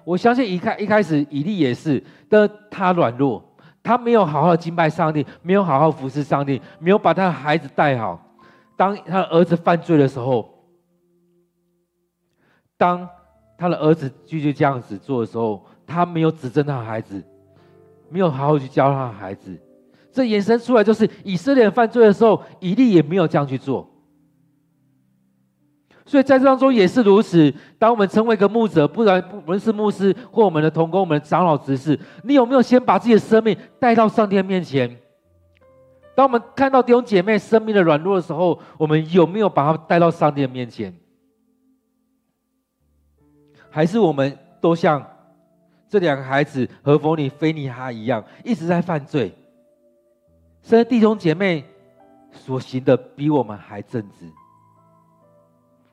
[0.04, 3.43] 我相信一开一开始以利也是，但他软弱，
[3.82, 8.19] 他没有好好敬拜上帝，没有好好服侍上帝，没有把他的孩子带好。
[8.75, 10.58] 当他的儿子犯罪的时候，
[12.79, 13.07] 当
[13.57, 17.21] 他的儿子继续这样子做的时候，他没有指正他的孩子，
[18.09, 19.55] 没有好好去教他的孩子。
[20.13, 23.85] 这衍生出来就是以色列犯罪的时候，以利也没有这样去做。
[26.05, 27.53] 所以在这当中也是如此。
[27.77, 34.89] 当我们成为一个牧者，不然不论是牧师或我们的同工、我们的长老执事，你有没有先把自己的生命带到上帝面前？
[36.15, 40.91] 当我们看到弟兄姐妹生命的软弱的时候，我们有没有把他带到上帝的面前？
[43.69, 45.05] 还是我们都像
[45.88, 49.34] 这两个孩子和弗尼、菲尼哈一样，一直在犯罪？
[50.62, 51.63] 甚至弟兄姐妹
[52.32, 54.25] 所行的比我们还正直？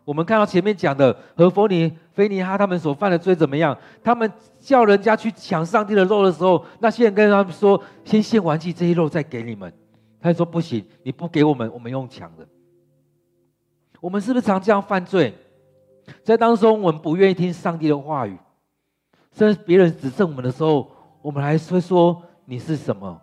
[0.05, 3.77] 我们看到前面讲的和弗尼、菲尼哈他们所犯的罪怎么样？
[4.05, 9.73] 他们叫人家去抢上帝的肉的时候，那些人跟他们说：“先献完祭，这些肉再给你们。”
[10.21, 12.47] 他说：“不行，你不给我们，我们用抢的。”
[14.01, 15.35] 我们是不是常这样犯罪？
[16.23, 18.38] 在当中，我们不愿意听上帝的话语，
[19.33, 20.90] 甚至别人指正我们的时候，
[21.23, 23.21] 我们还会说：“你是什么？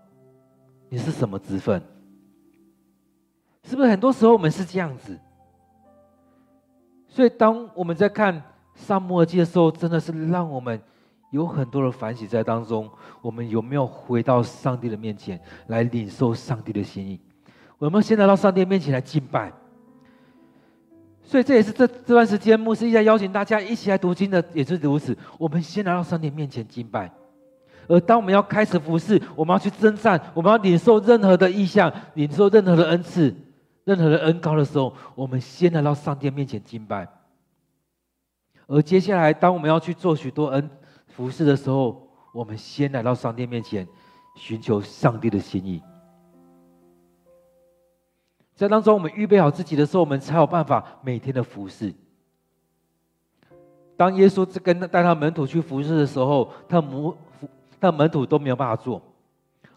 [0.89, 1.81] 你是什么职分？”
[3.63, 5.17] 是不是很多时候我们是这样子？
[7.07, 8.41] 所以，当我们在看
[8.75, 10.81] 撒母耳记的时候，真的是让我们
[11.31, 12.89] 有很多的反省在当中。
[13.21, 17.19] 我们有没有回到上帝的面前来领受上帝的心意？
[17.77, 19.53] 我们先来到上帝面前来敬拜。
[21.25, 25.17] 所以，这也是这这段时间牧师一直在邀请大家一起来读经的，也是如此。
[25.39, 27.11] 我们先来到上帝面前敬拜。
[27.87, 33.33] 而当我们要开始服侍，我们要去征战，我们要领受任何的意象，领受任何的恩赐
[33.83, 37.07] 任何的恩膏的时候，我们先来到上帝面前敬拜。
[38.67, 40.69] 而接下来，当我们要去做许多恩
[41.07, 43.87] 服侍的时候，我们先来到上帝面前，
[44.35, 45.81] 寻求上帝的心意。
[48.55, 51.93] 在当中，我们预备好自己的时候，我们才有办法每天的服侍。
[53.97, 57.13] 当耶稣跟带他门徒去服侍的时候，他门
[57.79, 59.01] 他门徒都没有办法做。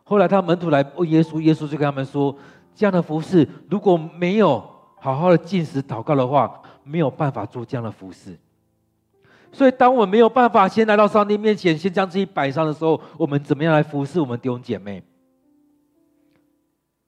[0.05, 2.37] 后来他门徒来问耶稣，耶稣就跟他们说
[2.75, 4.63] ：“这样的服侍，如果没有
[4.97, 8.39] 好好的进食祷告的话，没有办法做这样的服侍。”
[9.53, 15.03] 所以，当我们没有办法先来到上帝面前，先将自己摆上的时候，我们怎么样来服侍我们弟兄姐妹？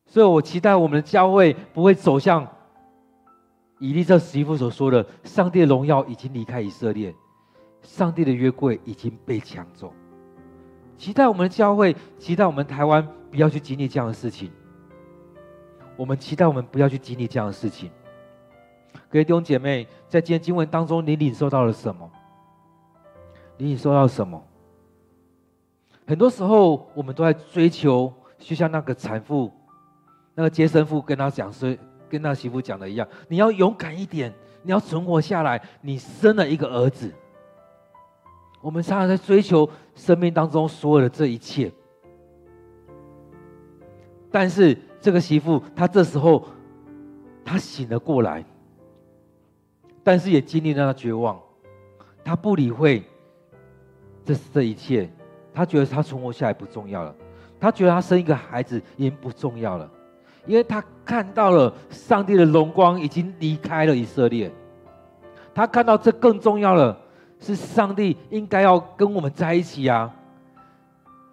[0.08, 2.48] 所以我期待我们的教会不会走向
[3.78, 7.14] 以利这媳妇所说的：“上帝的荣耀已经离开以色列，
[7.82, 9.92] 上帝的约柜已经被抢走。”
[10.96, 14.50] 期待我们的教会，期待我们台湾不要去经历这样的事情。
[15.94, 17.90] 我们期待我们不要去经历这样的事情。
[19.10, 22.10] 各位弟兄姐妹，在今天经文当中，你领受到了什么？
[23.58, 24.42] 你领受到什么？
[26.06, 29.52] 很多时候，我们都在追求，就像那个产妇。
[30.38, 31.76] 那个接生妇跟他讲说，
[32.08, 35.60] 跟那媳妇讲的一样，你要勇敢一点，你要存活下来。
[35.80, 37.12] 你生了一个儿子。
[38.60, 41.72] 我们常常在追求生命当中所有的这一切，
[44.30, 46.46] 但是这个媳妇她这时候
[47.44, 48.44] 她醒了过来，
[50.04, 51.36] 但是也经历了她绝望，
[52.22, 53.02] 她不理会
[54.24, 55.10] 这这一切，
[55.52, 57.12] 她觉得她存活下来不重要了，
[57.58, 59.90] 她觉得她生一个孩子已经不重要了。
[60.48, 64.50] 因为他看到了上帝的荣光已经离开了以色列，
[65.54, 66.98] 他看到这更重要了
[67.38, 70.10] 是上帝应该要跟我们在一起啊！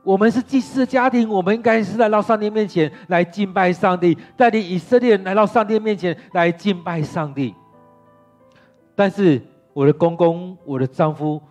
[0.03, 7.55] 我们是祭司的家庭，我们应该是来到上帝面前来敬拜上帝，带领以色列人来到上帝面前来敬拜上帝。
[8.93, 9.41] 但是
[9.73, 11.41] 我的公公、我的丈夫、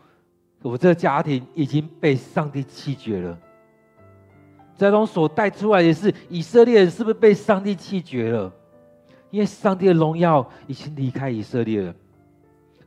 [0.62, 3.36] 我这个家庭已经被上帝弃绝了。
[4.74, 8.52] 在中所带出来的是以色列人是不是被上帝弃绝了？
[9.30, 11.94] 因为上帝的荣耀已经离开以色列了。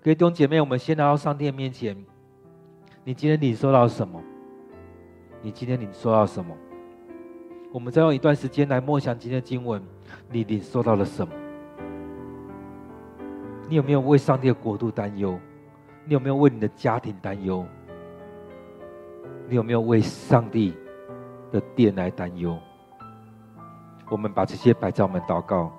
[0.02, 1.96] 各位弟兄姐妹，我们先来到上帝的面前。
[3.04, 4.22] 你今天领受到什么？
[5.42, 6.56] 你今天领受到什么？
[7.72, 9.82] 我们再用一段时间来默想今天的经文。
[10.32, 11.34] 你领受到了什么？
[13.70, 15.38] 你有没有为上帝的国度担忧？
[16.06, 17.66] 你有没有为你的家庭担忧？
[19.50, 20.74] 你有没有为上帝？
[21.52, 22.58] 的殿来担忧，
[24.10, 25.72] 我们把这些摆在我们祷告，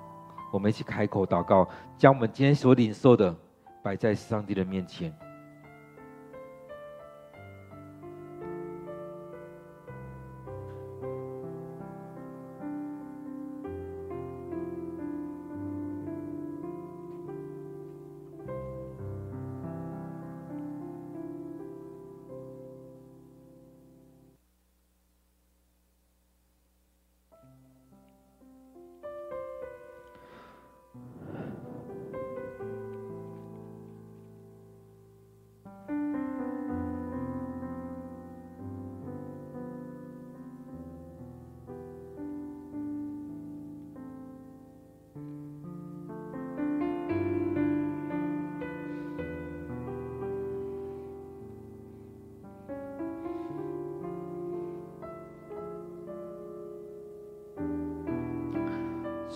[0.51, 3.35] 我们一起开口祷告，将我们今天所领受的
[3.83, 5.13] 摆在上帝的面前。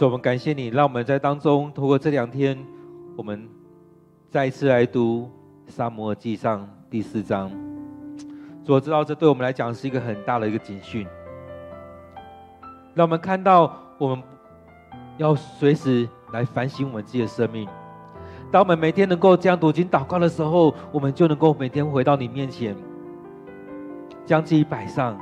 [0.05, 2.57] 我们感谢你，让我们在当中，透过这两天，
[3.15, 3.47] 我们
[4.29, 5.29] 再一次来读
[5.71, 7.49] 《撒母耳记上》第四章。
[8.65, 11.07] 所知道，这对我们来讲是一个很大的一个警讯，
[12.93, 14.21] 让我们看到，我们
[15.17, 17.67] 要随时来反省我们自己的生命。
[18.51, 22.75] 当我们每天能够这样读经祷告的时候，我们就能够每天回到你面前，
[24.25, 25.17] 将自己摆上，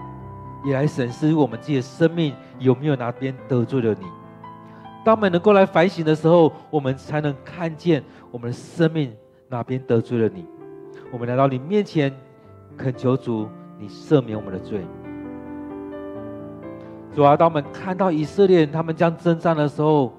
[0.65, 4.20] 也来审视我们自己的生命有没有哪边得罪了你。
[5.03, 9.11] 当我们能够来反省的时候，我们才能看见我们的生命
[9.49, 10.45] 哪边得罪了你。
[11.11, 12.13] 我们来到你面前，
[12.77, 13.49] 恳求主，
[13.79, 14.85] 你赦免我们的罪。
[17.13, 20.13] 主啊，当我们看到以色列人他们将征战的时候，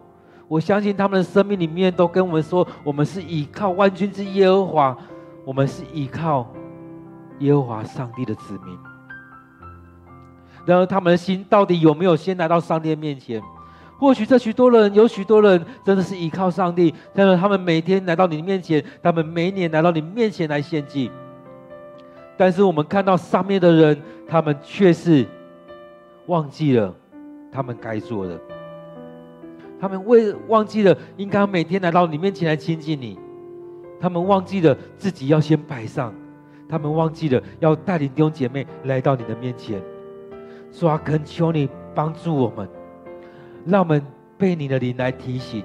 [0.48, 4.98] 我相信他们的生命里面都跟我们说：我们是依靠万军之耶和华，
[5.44, 6.52] 我们是依靠
[7.38, 8.76] 耶和华上帝的子民。
[10.66, 13.40] 然而，他们的心到底有没有先来到上帝面前？
[14.02, 21.08] 或许这许多人，有许多人真的是依靠上帝，但是他们每天来到你面前，他们每年来到你面前来献祭。
[22.36, 25.24] 但是我们看到上面的人，他们却是
[26.26, 26.92] 忘记了
[27.52, 28.36] 他们该做的，
[29.80, 33.16] 他们为忘记了应该每天来到你面前来亲近你，
[34.00, 36.12] 他们忘记了自己要先摆上，
[36.68, 39.80] 他们忘记了要带领弟兄姐妹来到你的面前。
[40.72, 42.68] 主啊，恳求你帮助我们，
[43.64, 44.04] 让我们
[44.36, 45.62] 被你的灵来提醒，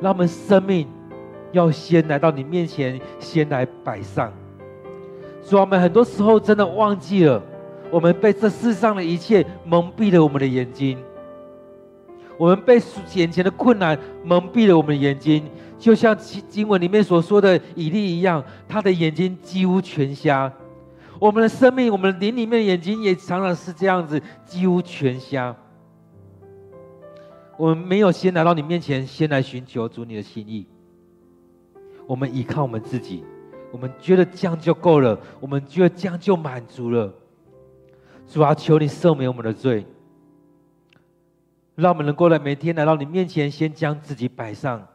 [0.00, 0.88] 让我们生命
[1.52, 4.32] 要先来到你面前，先来摆上。
[5.42, 7.42] 主啊，我们很多时候真的忘记了，
[7.90, 10.98] 我们被这世上的一切蒙蔽了我们的眼睛。
[12.36, 12.80] 我们被
[13.14, 15.44] 眼前的困难蒙蔽了我们的眼睛，
[15.78, 20.52] 就像经文里面所说的以利一样，他的眼睛几乎全瞎。
[21.18, 25.54] 我们的生命，我们的灵里面的眼睛也常常是这样子，几乎全瞎。
[27.58, 30.64] 我们没有先来到你面前，先来寻求主你的心意。
[32.06, 33.24] 我们依靠我们自己，
[33.72, 37.12] 我们觉得这样就够了，我们觉得这样就满足了。
[38.28, 39.84] 主啊，求你赦免我们的罪。
[41.74, 44.86] 让我们能够来每天来到你面前，先将自己摆上，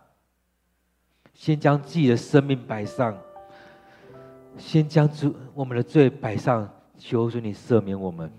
[1.34, 3.18] 先将自己的生命摆上，
[4.58, 8.32] 先将主我们的罪摆上，求主你赦免我们。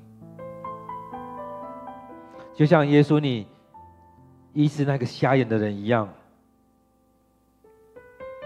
[2.55, 3.47] 就像耶稣你
[4.55, 6.09] 医治那个瞎眼的人一样，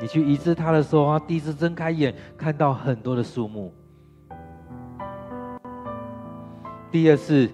[0.01, 3.71] 你去医治他的时候，他第一次睁开眼，看到很多的树木；
[6.91, 7.49] 第二次，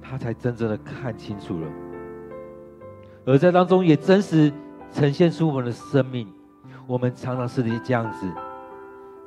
[0.00, 1.68] 他才真正的看清楚了。
[3.26, 4.52] 而在当中也真实
[4.92, 6.32] 呈现出我们的生命，
[6.86, 8.30] 我们常常是这样子，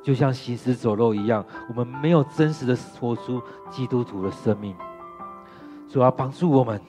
[0.02, 4.74] 就像行尸走肉一样，我们没有真实的活出基督徒的生命。
[5.86, 6.80] 主要帮助我们，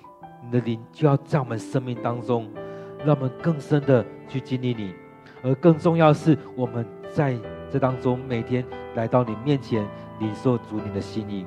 [0.44, 2.50] 你的灵就要在我们生命当中，
[3.06, 4.94] 让我们更深的去经历你。
[5.44, 7.38] 而更重要是，我们在
[7.70, 8.66] 这当中每天
[8.96, 9.88] 来到你面前，
[10.20, 11.46] 领受主你的心意。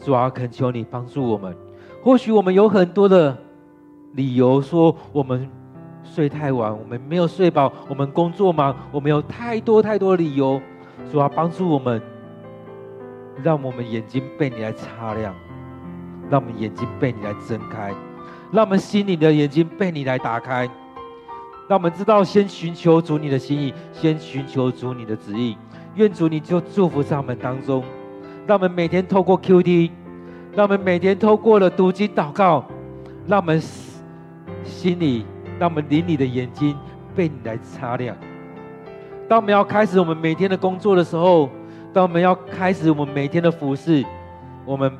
[0.00, 1.56] 主啊，恳求你帮助我们。
[2.02, 3.36] 或许我们有很多的。
[4.14, 5.48] 理由说我们
[6.02, 10.60] 睡太晚，我们没有睡饱，我们工作忙，我们有太多太多理由，
[11.12, 12.00] 主啊，帮助我们，
[13.42, 15.34] 让我们眼睛被你来擦亮，
[16.30, 17.92] 让我们眼睛被你来睁开，
[18.52, 20.68] 让我们心里的眼睛被你来打开，
[21.68, 25.56] 让我们知道先寻求主你的心意，先寻求主你的旨意，
[25.94, 27.82] 愿主你就祝福在我们当中，
[28.46, 29.90] 让我们每天透过 QT，
[30.54, 32.64] 让我们每天透过了读经祷告，
[33.26, 33.62] 让我们。
[34.64, 35.24] 心里，
[35.58, 36.76] 让我们灵里的眼睛
[37.14, 38.14] 被你来擦亮。
[39.26, 41.48] 当我们要开始我们每天的工作的时候，
[41.92, 44.04] 当我们要开始我们每天的服事，
[44.66, 44.92] 我们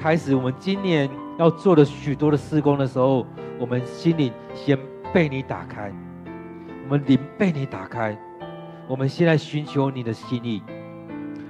[0.00, 3.26] 开始我们今年要做的许多的施工的时候，
[3.58, 4.78] 我们心里先
[5.12, 5.92] 被你打开，
[6.84, 8.18] 我们灵被你打开。
[8.88, 10.62] 我们现在寻求你的心意，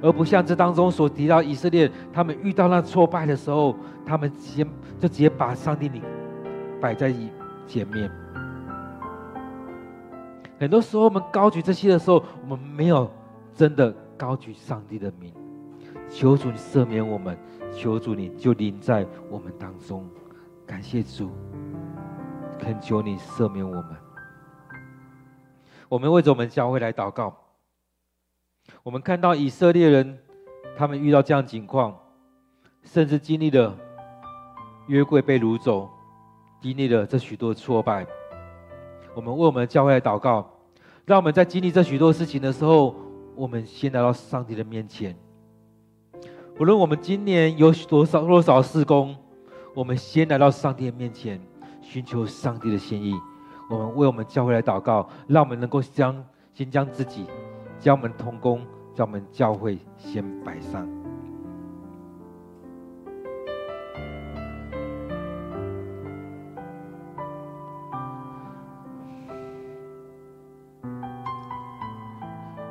[0.03, 4.67] 而不像这当中所提到以色列，他们遇到那挫败的时候，他们先
[4.99, 6.03] 就直接把上帝你。
[6.81, 7.15] 摆在
[7.69, 8.11] 前面。
[10.59, 13.09] 很多时候，我们高举这些的时候，我们没有
[13.55, 15.33] 真的高举上帝的名。
[16.11, 17.39] 求主你赦免我们，
[17.73, 20.05] 求主你就临在我们当中。
[20.67, 21.31] 感谢主，
[22.59, 23.97] 恳求你赦免我们。
[25.89, 27.37] 我们为着我们教会来祷告。
[28.83, 30.19] 我们看到以色列人，
[30.77, 31.97] 他们遇到这样情况，
[32.83, 33.77] 甚至经历了
[34.89, 35.89] 约柜被掳走。
[36.61, 38.07] 经历了这许多挫败，
[39.15, 40.47] 我们为我们的教会来祷告，
[41.07, 42.95] 让我们在经历这许多事情的时候，
[43.35, 45.17] 我们先来到上帝的面前。
[46.61, 49.17] 无论我们今年有多少多少事工，
[49.75, 51.41] 我们先来到上帝的面前，
[51.81, 53.19] 寻求上帝的心意。
[53.71, 57.25] 我们为我们教会来祷告，让我们能够将先将自己，
[57.79, 58.61] 将我们同工，
[58.95, 60.87] 将我们教会先摆上。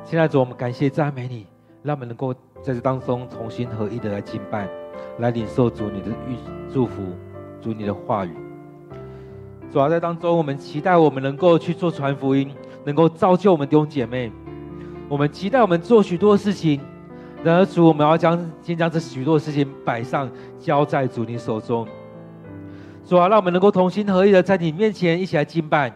[0.04, 1.44] 现在主，我们感谢赞美你，
[1.82, 4.68] 让我们能够在这当中同心合意的来敬拜，
[5.18, 6.36] 来领受主你的预
[6.72, 7.02] 祝福，
[7.60, 8.30] 主你的话语。
[9.72, 12.50] 主要在当中，我们期待我们能够去做传福音，
[12.84, 14.30] 能够造就我们弟兄姐妹。
[15.08, 16.80] 我们期待我们做许多事情，
[17.42, 21.86] 然而主，我们要将先将这许多事情摆上，交在主你手中。
[23.06, 25.92] 主啊，让我们能够同心合意的在你面前一起来敬拜，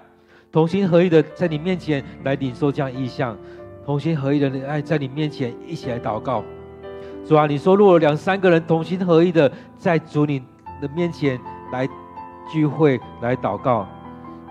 [0.50, 3.36] 同心合意的在你面前来领受这样意象。
[3.84, 6.42] 同心合意的爱在你面前一起来祷告，
[7.26, 10.42] 主啊，你说如果两三个人同心合意的在主你
[10.80, 11.38] 的面前
[11.70, 11.86] 来
[12.50, 13.86] 聚会来祷告，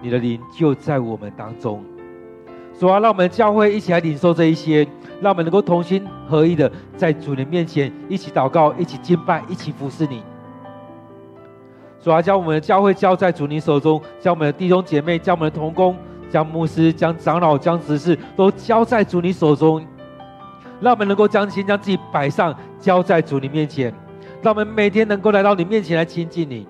[0.02, 1.84] 你的灵就在我们当中。
[2.80, 4.88] 主啊，让我们教会一起来领受这一些，
[5.20, 10.22] 让我们能够同心合意的在主你面前一起祷告，一起敬拜，一起服侍你。
[12.00, 15.96] 主啊，将我们的教会交在主你手中，将我们的弟兄姐妹，将我们的同工，
[16.34, 19.86] 将牧师，将长老，将执事，都交在主你手中。
[20.82, 23.94] 让我们能够将心将自己摆上，交在主你面前。
[24.42, 26.66] 让我们每天能够来到你面前来亲近你。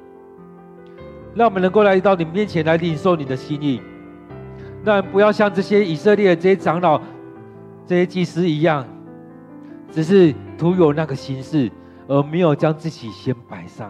[1.34, 3.82] 让我们能够来到你面前来领受你的心意。
[4.84, 7.00] 让我们不要像这些以色列的这些长老、
[7.88, 8.86] 这些祭司一样，
[9.94, 11.72] 只是徒有那个形式，
[12.10, 13.90] 而没有将自己先摆上。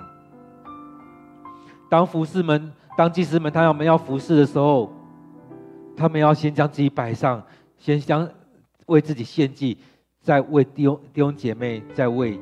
[1.89, 4.93] 当服侍们、当祭司们，他们要服侍的时候，
[5.95, 7.41] 他们要先将自己摆上，
[7.77, 8.29] 先将
[8.87, 9.77] 为自己献祭，
[10.21, 12.39] 再为弟兄弟兄姐妹，再为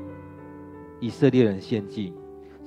[1.00, 2.14] 以色列人献祭。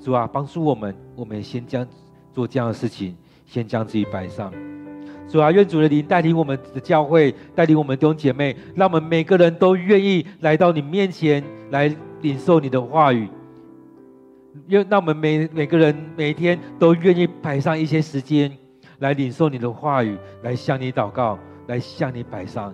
[0.03, 1.87] 主啊，帮助我们，我们先将
[2.33, 3.17] 做这样的事情，
[3.47, 4.53] 先将自己摆上。
[5.27, 13.29] 主啊，愿主的灵带领我们的教会，带领我们弟兄姐妹，让我们每个人都愿意来到你面前来领受你的话语。
[14.69, 18.51] 愿让我们每每个人每天都愿意摆上一些时间
[19.05, 22.73] 来领受你的话语，来向你祷告，来向你摆上。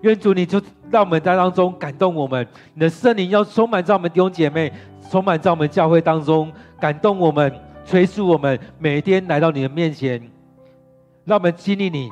[0.00, 0.60] 愿主你就
[0.90, 2.44] 让我们在当中感动我们，
[2.74, 4.72] 你的圣灵要充满在我们弟兄姐妹，
[5.08, 7.54] 充满在我们教会当中，感动我们，
[7.84, 10.20] 催促我们每天来到你的面前，
[11.24, 12.10] 让我们经历你，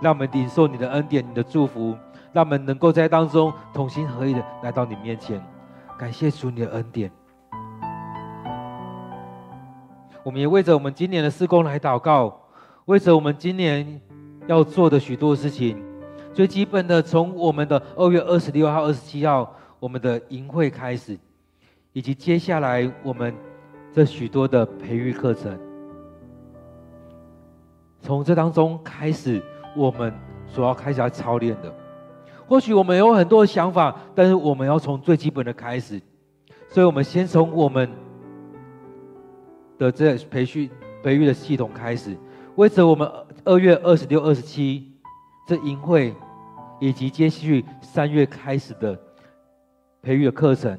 [0.00, 1.94] 让我们领受你的恩典、你的祝福，
[2.32, 5.38] 让我们能够在当中同心合意的来到你面前。
[5.98, 7.10] 感谢主你的恩典。
[10.22, 12.34] 我们也为着我们今年的施工来祷告，
[12.86, 13.98] 为着我们今年
[14.46, 15.82] 要做的许多事情。
[16.34, 21.16] 最基本的，从我们的二月二十六号、二十七号，我们的营会开始，
[21.92, 23.34] 以及接下来我们
[23.92, 25.58] 这许多的培育课程，
[28.02, 29.40] 从这当中开始，
[29.74, 30.12] 我们
[30.46, 31.72] 所要开始要操练的。
[32.46, 35.98] 或许我们有很多的想法，但是我们要从最基本的开始，
[36.68, 37.88] 所以我们先从我们。
[39.76, 40.70] 的这培训
[41.02, 42.16] 培育的系统开始，
[42.56, 43.10] 为着我们
[43.44, 44.92] 二月二十六、二十七
[45.44, 46.14] 这营会，
[46.80, 48.96] 以及接续三月开始的
[50.00, 50.78] 培育的课程，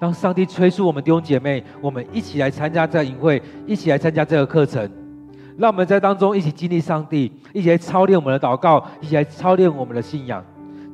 [0.00, 4.90] 让上帝催促我们弟兄姐妹，我们一起来参加这营会，一起来参加这个课程，
[5.58, 10.42] 让我们在当中一起经历上帝，一起来操练我们的祷告，一起来操练我们的信仰，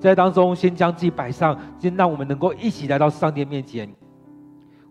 [0.00, 3.88] 在当中先将自己摆上，先让我们能够一起来到上帝面前。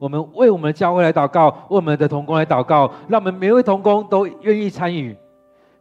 [0.01, 5.15] 我们为我们的教会来祷告，为我们的同工来祷告，让我们每一位同工都愿意参与，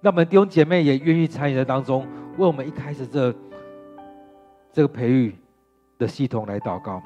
[0.03, 2.07] 让我们弟兄姐妹也愿意参与在当中，
[2.37, 3.35] 为我们一开始这
[4.75, 5.35] 这个培育
[5.97, 7.01] 的系统来祷告。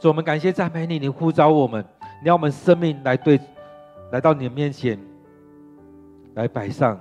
[0.00, 1.84] 主，我们感谢赞美你，你呼召我们，
[2.20, 3.38] 你要我们生命来对
[4.10, 4.98] 来到你的面前
[6.34, 7.00] 来摆上，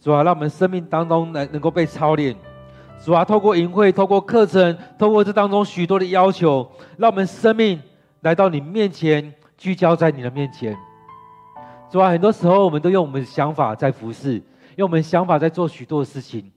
[0.00, 2.34] 主啊，让我们生命当中来能够被操练。
[3.02, 6.66] 主啊，透过营会，透过课程，透过这当中许多的要求，
[6.96, 7.80] 让我们生命
[8.22, 10.74] 来到你面前，聚焦在你的面前。
[11.90, 14.42] 主啊，很多时候我们都用我们的想法在服侍，
[14.76, 16.50] 用我们的想法在做许多的事情。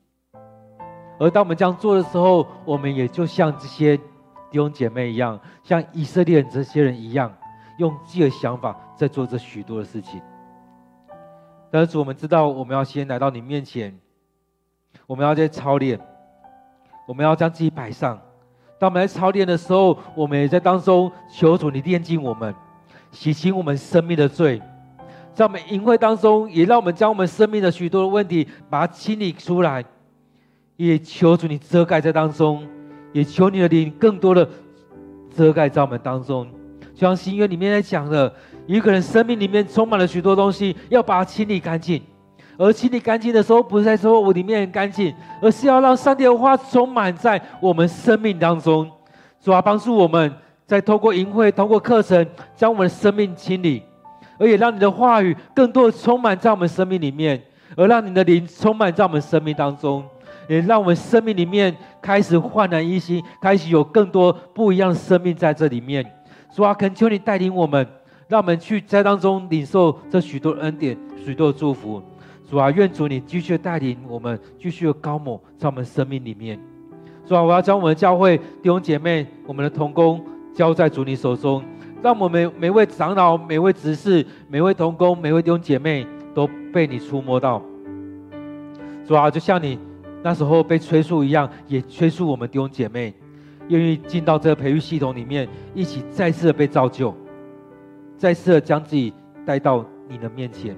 [1.20, 4.04] 而当我们这样做的时候，我们也就像这些弟
[4.54, 7.30] 兄姐妹一样，像以色列人这些人一样，
[7.78, 10.22] 用自己的想法在做这许多的事情。
[11.70, 14.00] 但是主，我们知道我们要先来到你面前，
[15.06, 16.00] 我们要在操练。
[17.08, 18.20] 我们要将自己摆上，
[18.78, 22.54] 当我们来操练的时候，我们也在当中求主你炼净我们，
[23.12, 24.62] 洗清我们生命的罪，
[25.34, 29.84] 在我们营会当中，也让我们将我们生命的许多的问题把它清理出来，
[30.76, 32.68] 也求主你遮盖在当中，
[33.14, 34.48] 也求你的灵更多的
[35.34, 36.46] 遮盖在我们当中，
[36.94, 38.32] 就像新约里面在讲的，
[38.66, 42.02] 一个人生命里面充满了许多东西，要把它清理干净。
[42.58, 48.90] 而清理干净的时候，不是在说我里面很干净，而是要让上帝的话充满在我们生命当中，
[49.40, 50.34] 主啊，帮助我们
[50.66, 53.84] 在透过营会、透过课程，将我们的生命清理，
[54.40, 57.42] 而也让你的话语更多的充满在我们生命里面，
[57.76, 60.04] 而让你的灵充满在我们生命当中，
[60.48, 66.04] 也让我们生命里面开始焕然一新，开始有更多不一样的生命在这里面。
[66.52, 67.86] 主啊，恳求你带领我们，
[68.28, 72.02] 让我们去在当中领受这许多恩典、许多祝福。
[72.50, 76.58] 主啊，愿主你继续带领我们，继续的膏抹在我们生命里面。
[77.26, 80.24] 主啊，我要将我们的教会弟兄姐妹、我们的同工
[80.54, 81.62] 交在主你手中，
[82.02, 87.62] 让我们每每位长老、每位执事、每位同工、每位弟兄姐妹都被你触摸到。
[89.06, 89.78] 主啊，就像你
[90.24, 93.14] 那时候被催促一样，也催促我们弟兄姐妹，
[93.68, 95.46] 愿意进到这个培育系统里面，
[95.76, 97.14] 一起再次的被造就，
[98.18, 99.14] 再次的将自己
[99.46, 100.74] 带到你的面前。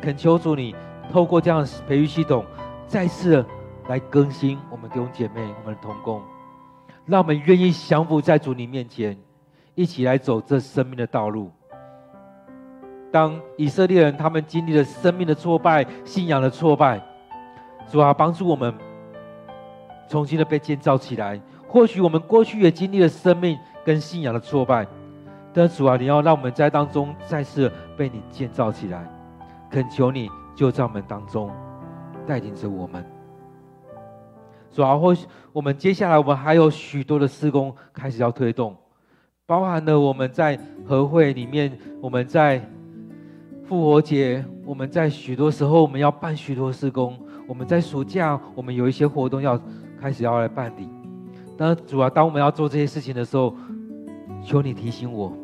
[0.00, 0.74] 恳求主你
[1.12, 2.44] 透过这样的培育系统，
[2.86, 3.44] 再次
[3.88, 6.22] 来更新我们弟兄姐妹、我们的同工，
[7.06, 9.16] 让我们愿意降服在主你面前，
[9.74, 11.50] 一起来走这生命的道路。
[13.10, 17.00] 当以色列人他们经历了生命的挫败、信仰的挫败，
[17.90, 18.74] 主啊，帮助我们
[20.08, 21.40] 重新的被建造起来。
[21.66, 24.86] 或许我们过去也经历了生命跟信仰的挫败，
[25.52, 29.06] 但主啊，你要让我们在当中再次被你建造起来。
[29.70, 31.50] 恳求你就在我们当中
[32.26, 33.04] 带领着我们。
[34.70, 38.76] 主啊，或许我们接下来我们还有许多的施工开始要推动，
[39.46, 42.60] 包含了我们在和会里面，我们在。
[43.64, 47.18] 复活节，我们在许多时候我们要办许多施工。
[47.46, 49.60] 我们在暑假，我们有一些活动要
[50.00, 50.88] 开始要来办理。
[51.54, 53.54] 但主要当我们要做这些事情的时候，
[54.42, 55.36] 求你提醒我，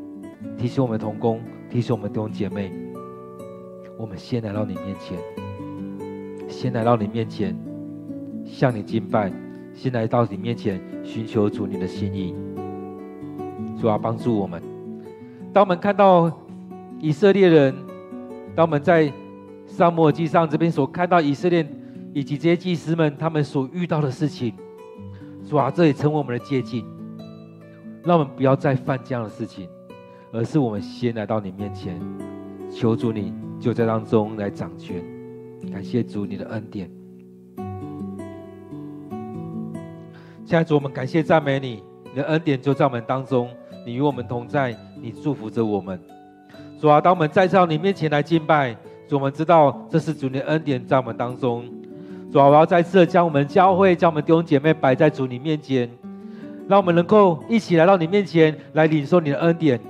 [0.56, 2.72] 提醒我们同工，提醒我们弟兄姐妹，
[4.04, 5.18] 我们先来到你面前，
[6.46, 7.56] 先来到你面前，
[8.44, 9.32] 向你敬拜，
[9.72, 12.34] 先来到你面前寻求主你的心意。
[13.80, 14.62] 主要帮助我们。
[15.54, 16.30] 当我们看到
[17.00, 17.74] 以色列人。
[18.54, 19.10] 当我们在
[19.66, 21.66] 撒母耳记上这边所看到以色列
[22.12, 24.52] 以及这些祭司们他们所遇到的事情，
[25.48, 26.84] 主啊，这也成为我们的借镜，
[28.04, 29.66] 让我们不要再犯这样的事情，
[30.30, 31.98] 而是我们先来到你面前，
[32.70, 33.32] 求主你
[33.64, 35.02] 就在当中来掌权，
[35.72, 36.86] 感谢主你的恩典。
[40.44, 43.48] 现在主，我们感谢赞美你，你的恩典就在我们当中，
[43.86, 45.98] 你与我们同在，你祝福着我们。
[46.78, 48.76] 主啊，当我们再到你面前来敬拜，
[49.08, 51.64] 主，我们知道这是主你的恩典在我们当中。
[52.30, 55.88] 主啊，我要再次的将我们教会、将我们弟兄姐妹摆在主你面前，
[56.68, 59.80] 让我们能够一起来到你面前来领受你的恩典。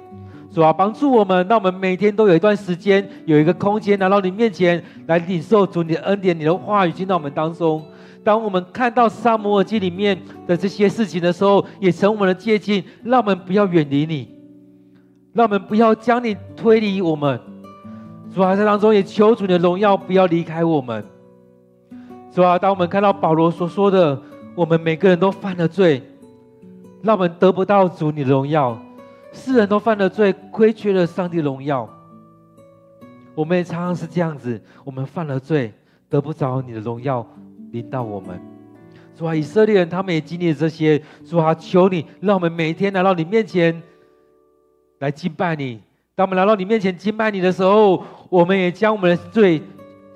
[0.54, 7.84] 主啊，帮助我们，让我们每天都有一段时间、有一个空间来到你面前来领受主你的恩典、你的话语进到我们当中。
[8.22, 14.28] 当我们看到撒母耳记里面的这些事情的时候，也成我们的借镜，让我们不要远离你。
[15.32, 17.40] 让我们不要将你推离我们，
[18.32, 21.04] 主啊，在当中也求主你的荣耀不要离开我们。
[22.30, 24.16] 主啊，当我们看到保罗所说的，
[24.54, 26.00] 我们每个人都犯了罪，
[27.02, 28.78] 让我们得不到主你的荣耀，
[29.34, 31.86] 世人都犯了罪，亏缺了上帝荣耀。
[33.34, 35.72] 我们也常常是这样子，我们犯了罪，
[36.08, 37.26] 得不着你的荣耀
[37.72, 38.40] 临到我们。
[39.16, 43.82] 主啊，以色列人他们也经历了这些，主啊，求你让我们每天来到你面前。
[45.00, 45.80] 来敬拜你。
[46.14, 49.60] 当我们来到你面前敬拜你的时候，我们也将我们的罪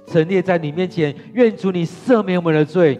[0.06, 2.98] 陈列在你面前，愿主你赦免我们的罪，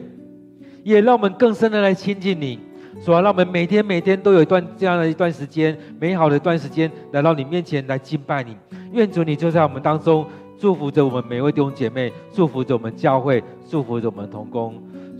[0.82, 2.58] 也让我们更深的来亲近你。
[3.04, 8.56] 主啊，让我们每天每天都有一段这样的一段时间，美好的一段时间来到你面前来敬拜你。
[8.92, 10.26] 愿主你就在我们当中
[10.58, 14.74] 祝福着我们每位弟兄姐妹，祝福着我们教会，祝福着我们同工。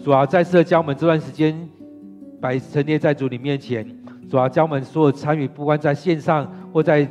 [0.05, 1.57] 主啊，再次的将我们这段时间
[2.41, 3.87] 摆陈列在主你面前。
[4.29, 7.09] 主啊，将我们所有参与，不管在线上或在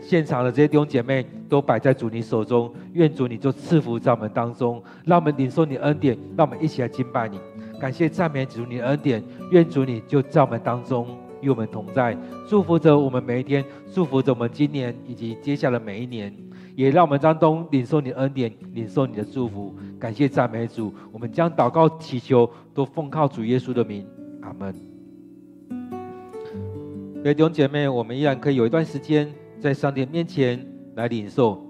[0.00, 2.72] 现场的这些弟兄姐妹，都摆在主你手中。
[2.94, 7.38] 愿主你就赐福在我们当中，让我们领受你恩典，让我们一起来敬拜你。
[7.82, 9.20] 感谢赞美主你的恩典，
[9.50, 12.16] 愿主你就在我们当中与我们同在，
[12.48, 16.32] 祝福着我们每一天，祝福着我们今年以及接下来每一年，
[16.76, 19.74] 也让我们当中领受你的恩典，领受你的祝福。
[19.98, 24.06] 感谢赞美主，我们将祷告祈求都奉靠主耶稣的名，
[24.42, 24.72] 阿门。
[27.16, 29.28] 各位弟兄姐妹，我们依然可以有一段时间
[29.58, 30.64] 在上帝面前
[30.94, 31.60] 来领受，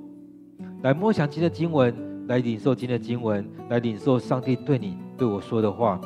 [0.82, 6.00] 来默想今天的经文，来领受今天的经文，来领受上帝对你对我说的话。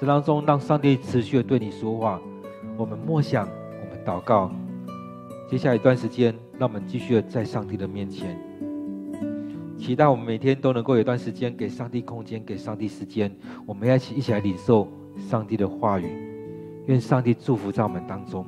[0.00, 2.18] 这当中，让上帝持续的对你说话。
[2.76, 4.50] 我们默想，我们祷告。
[5.48, 8.38] 接下来一段时间，让我们继续的在上帝的面前，
[9.76, 13.30] 期待我们每天都能够有一段时间给上帝空间，给上帝时间。
[13.66, 16.06] 我们要一起一起来领受上帝的话语。
[16.86, 18.46] 愿上帝祝福在我们当中。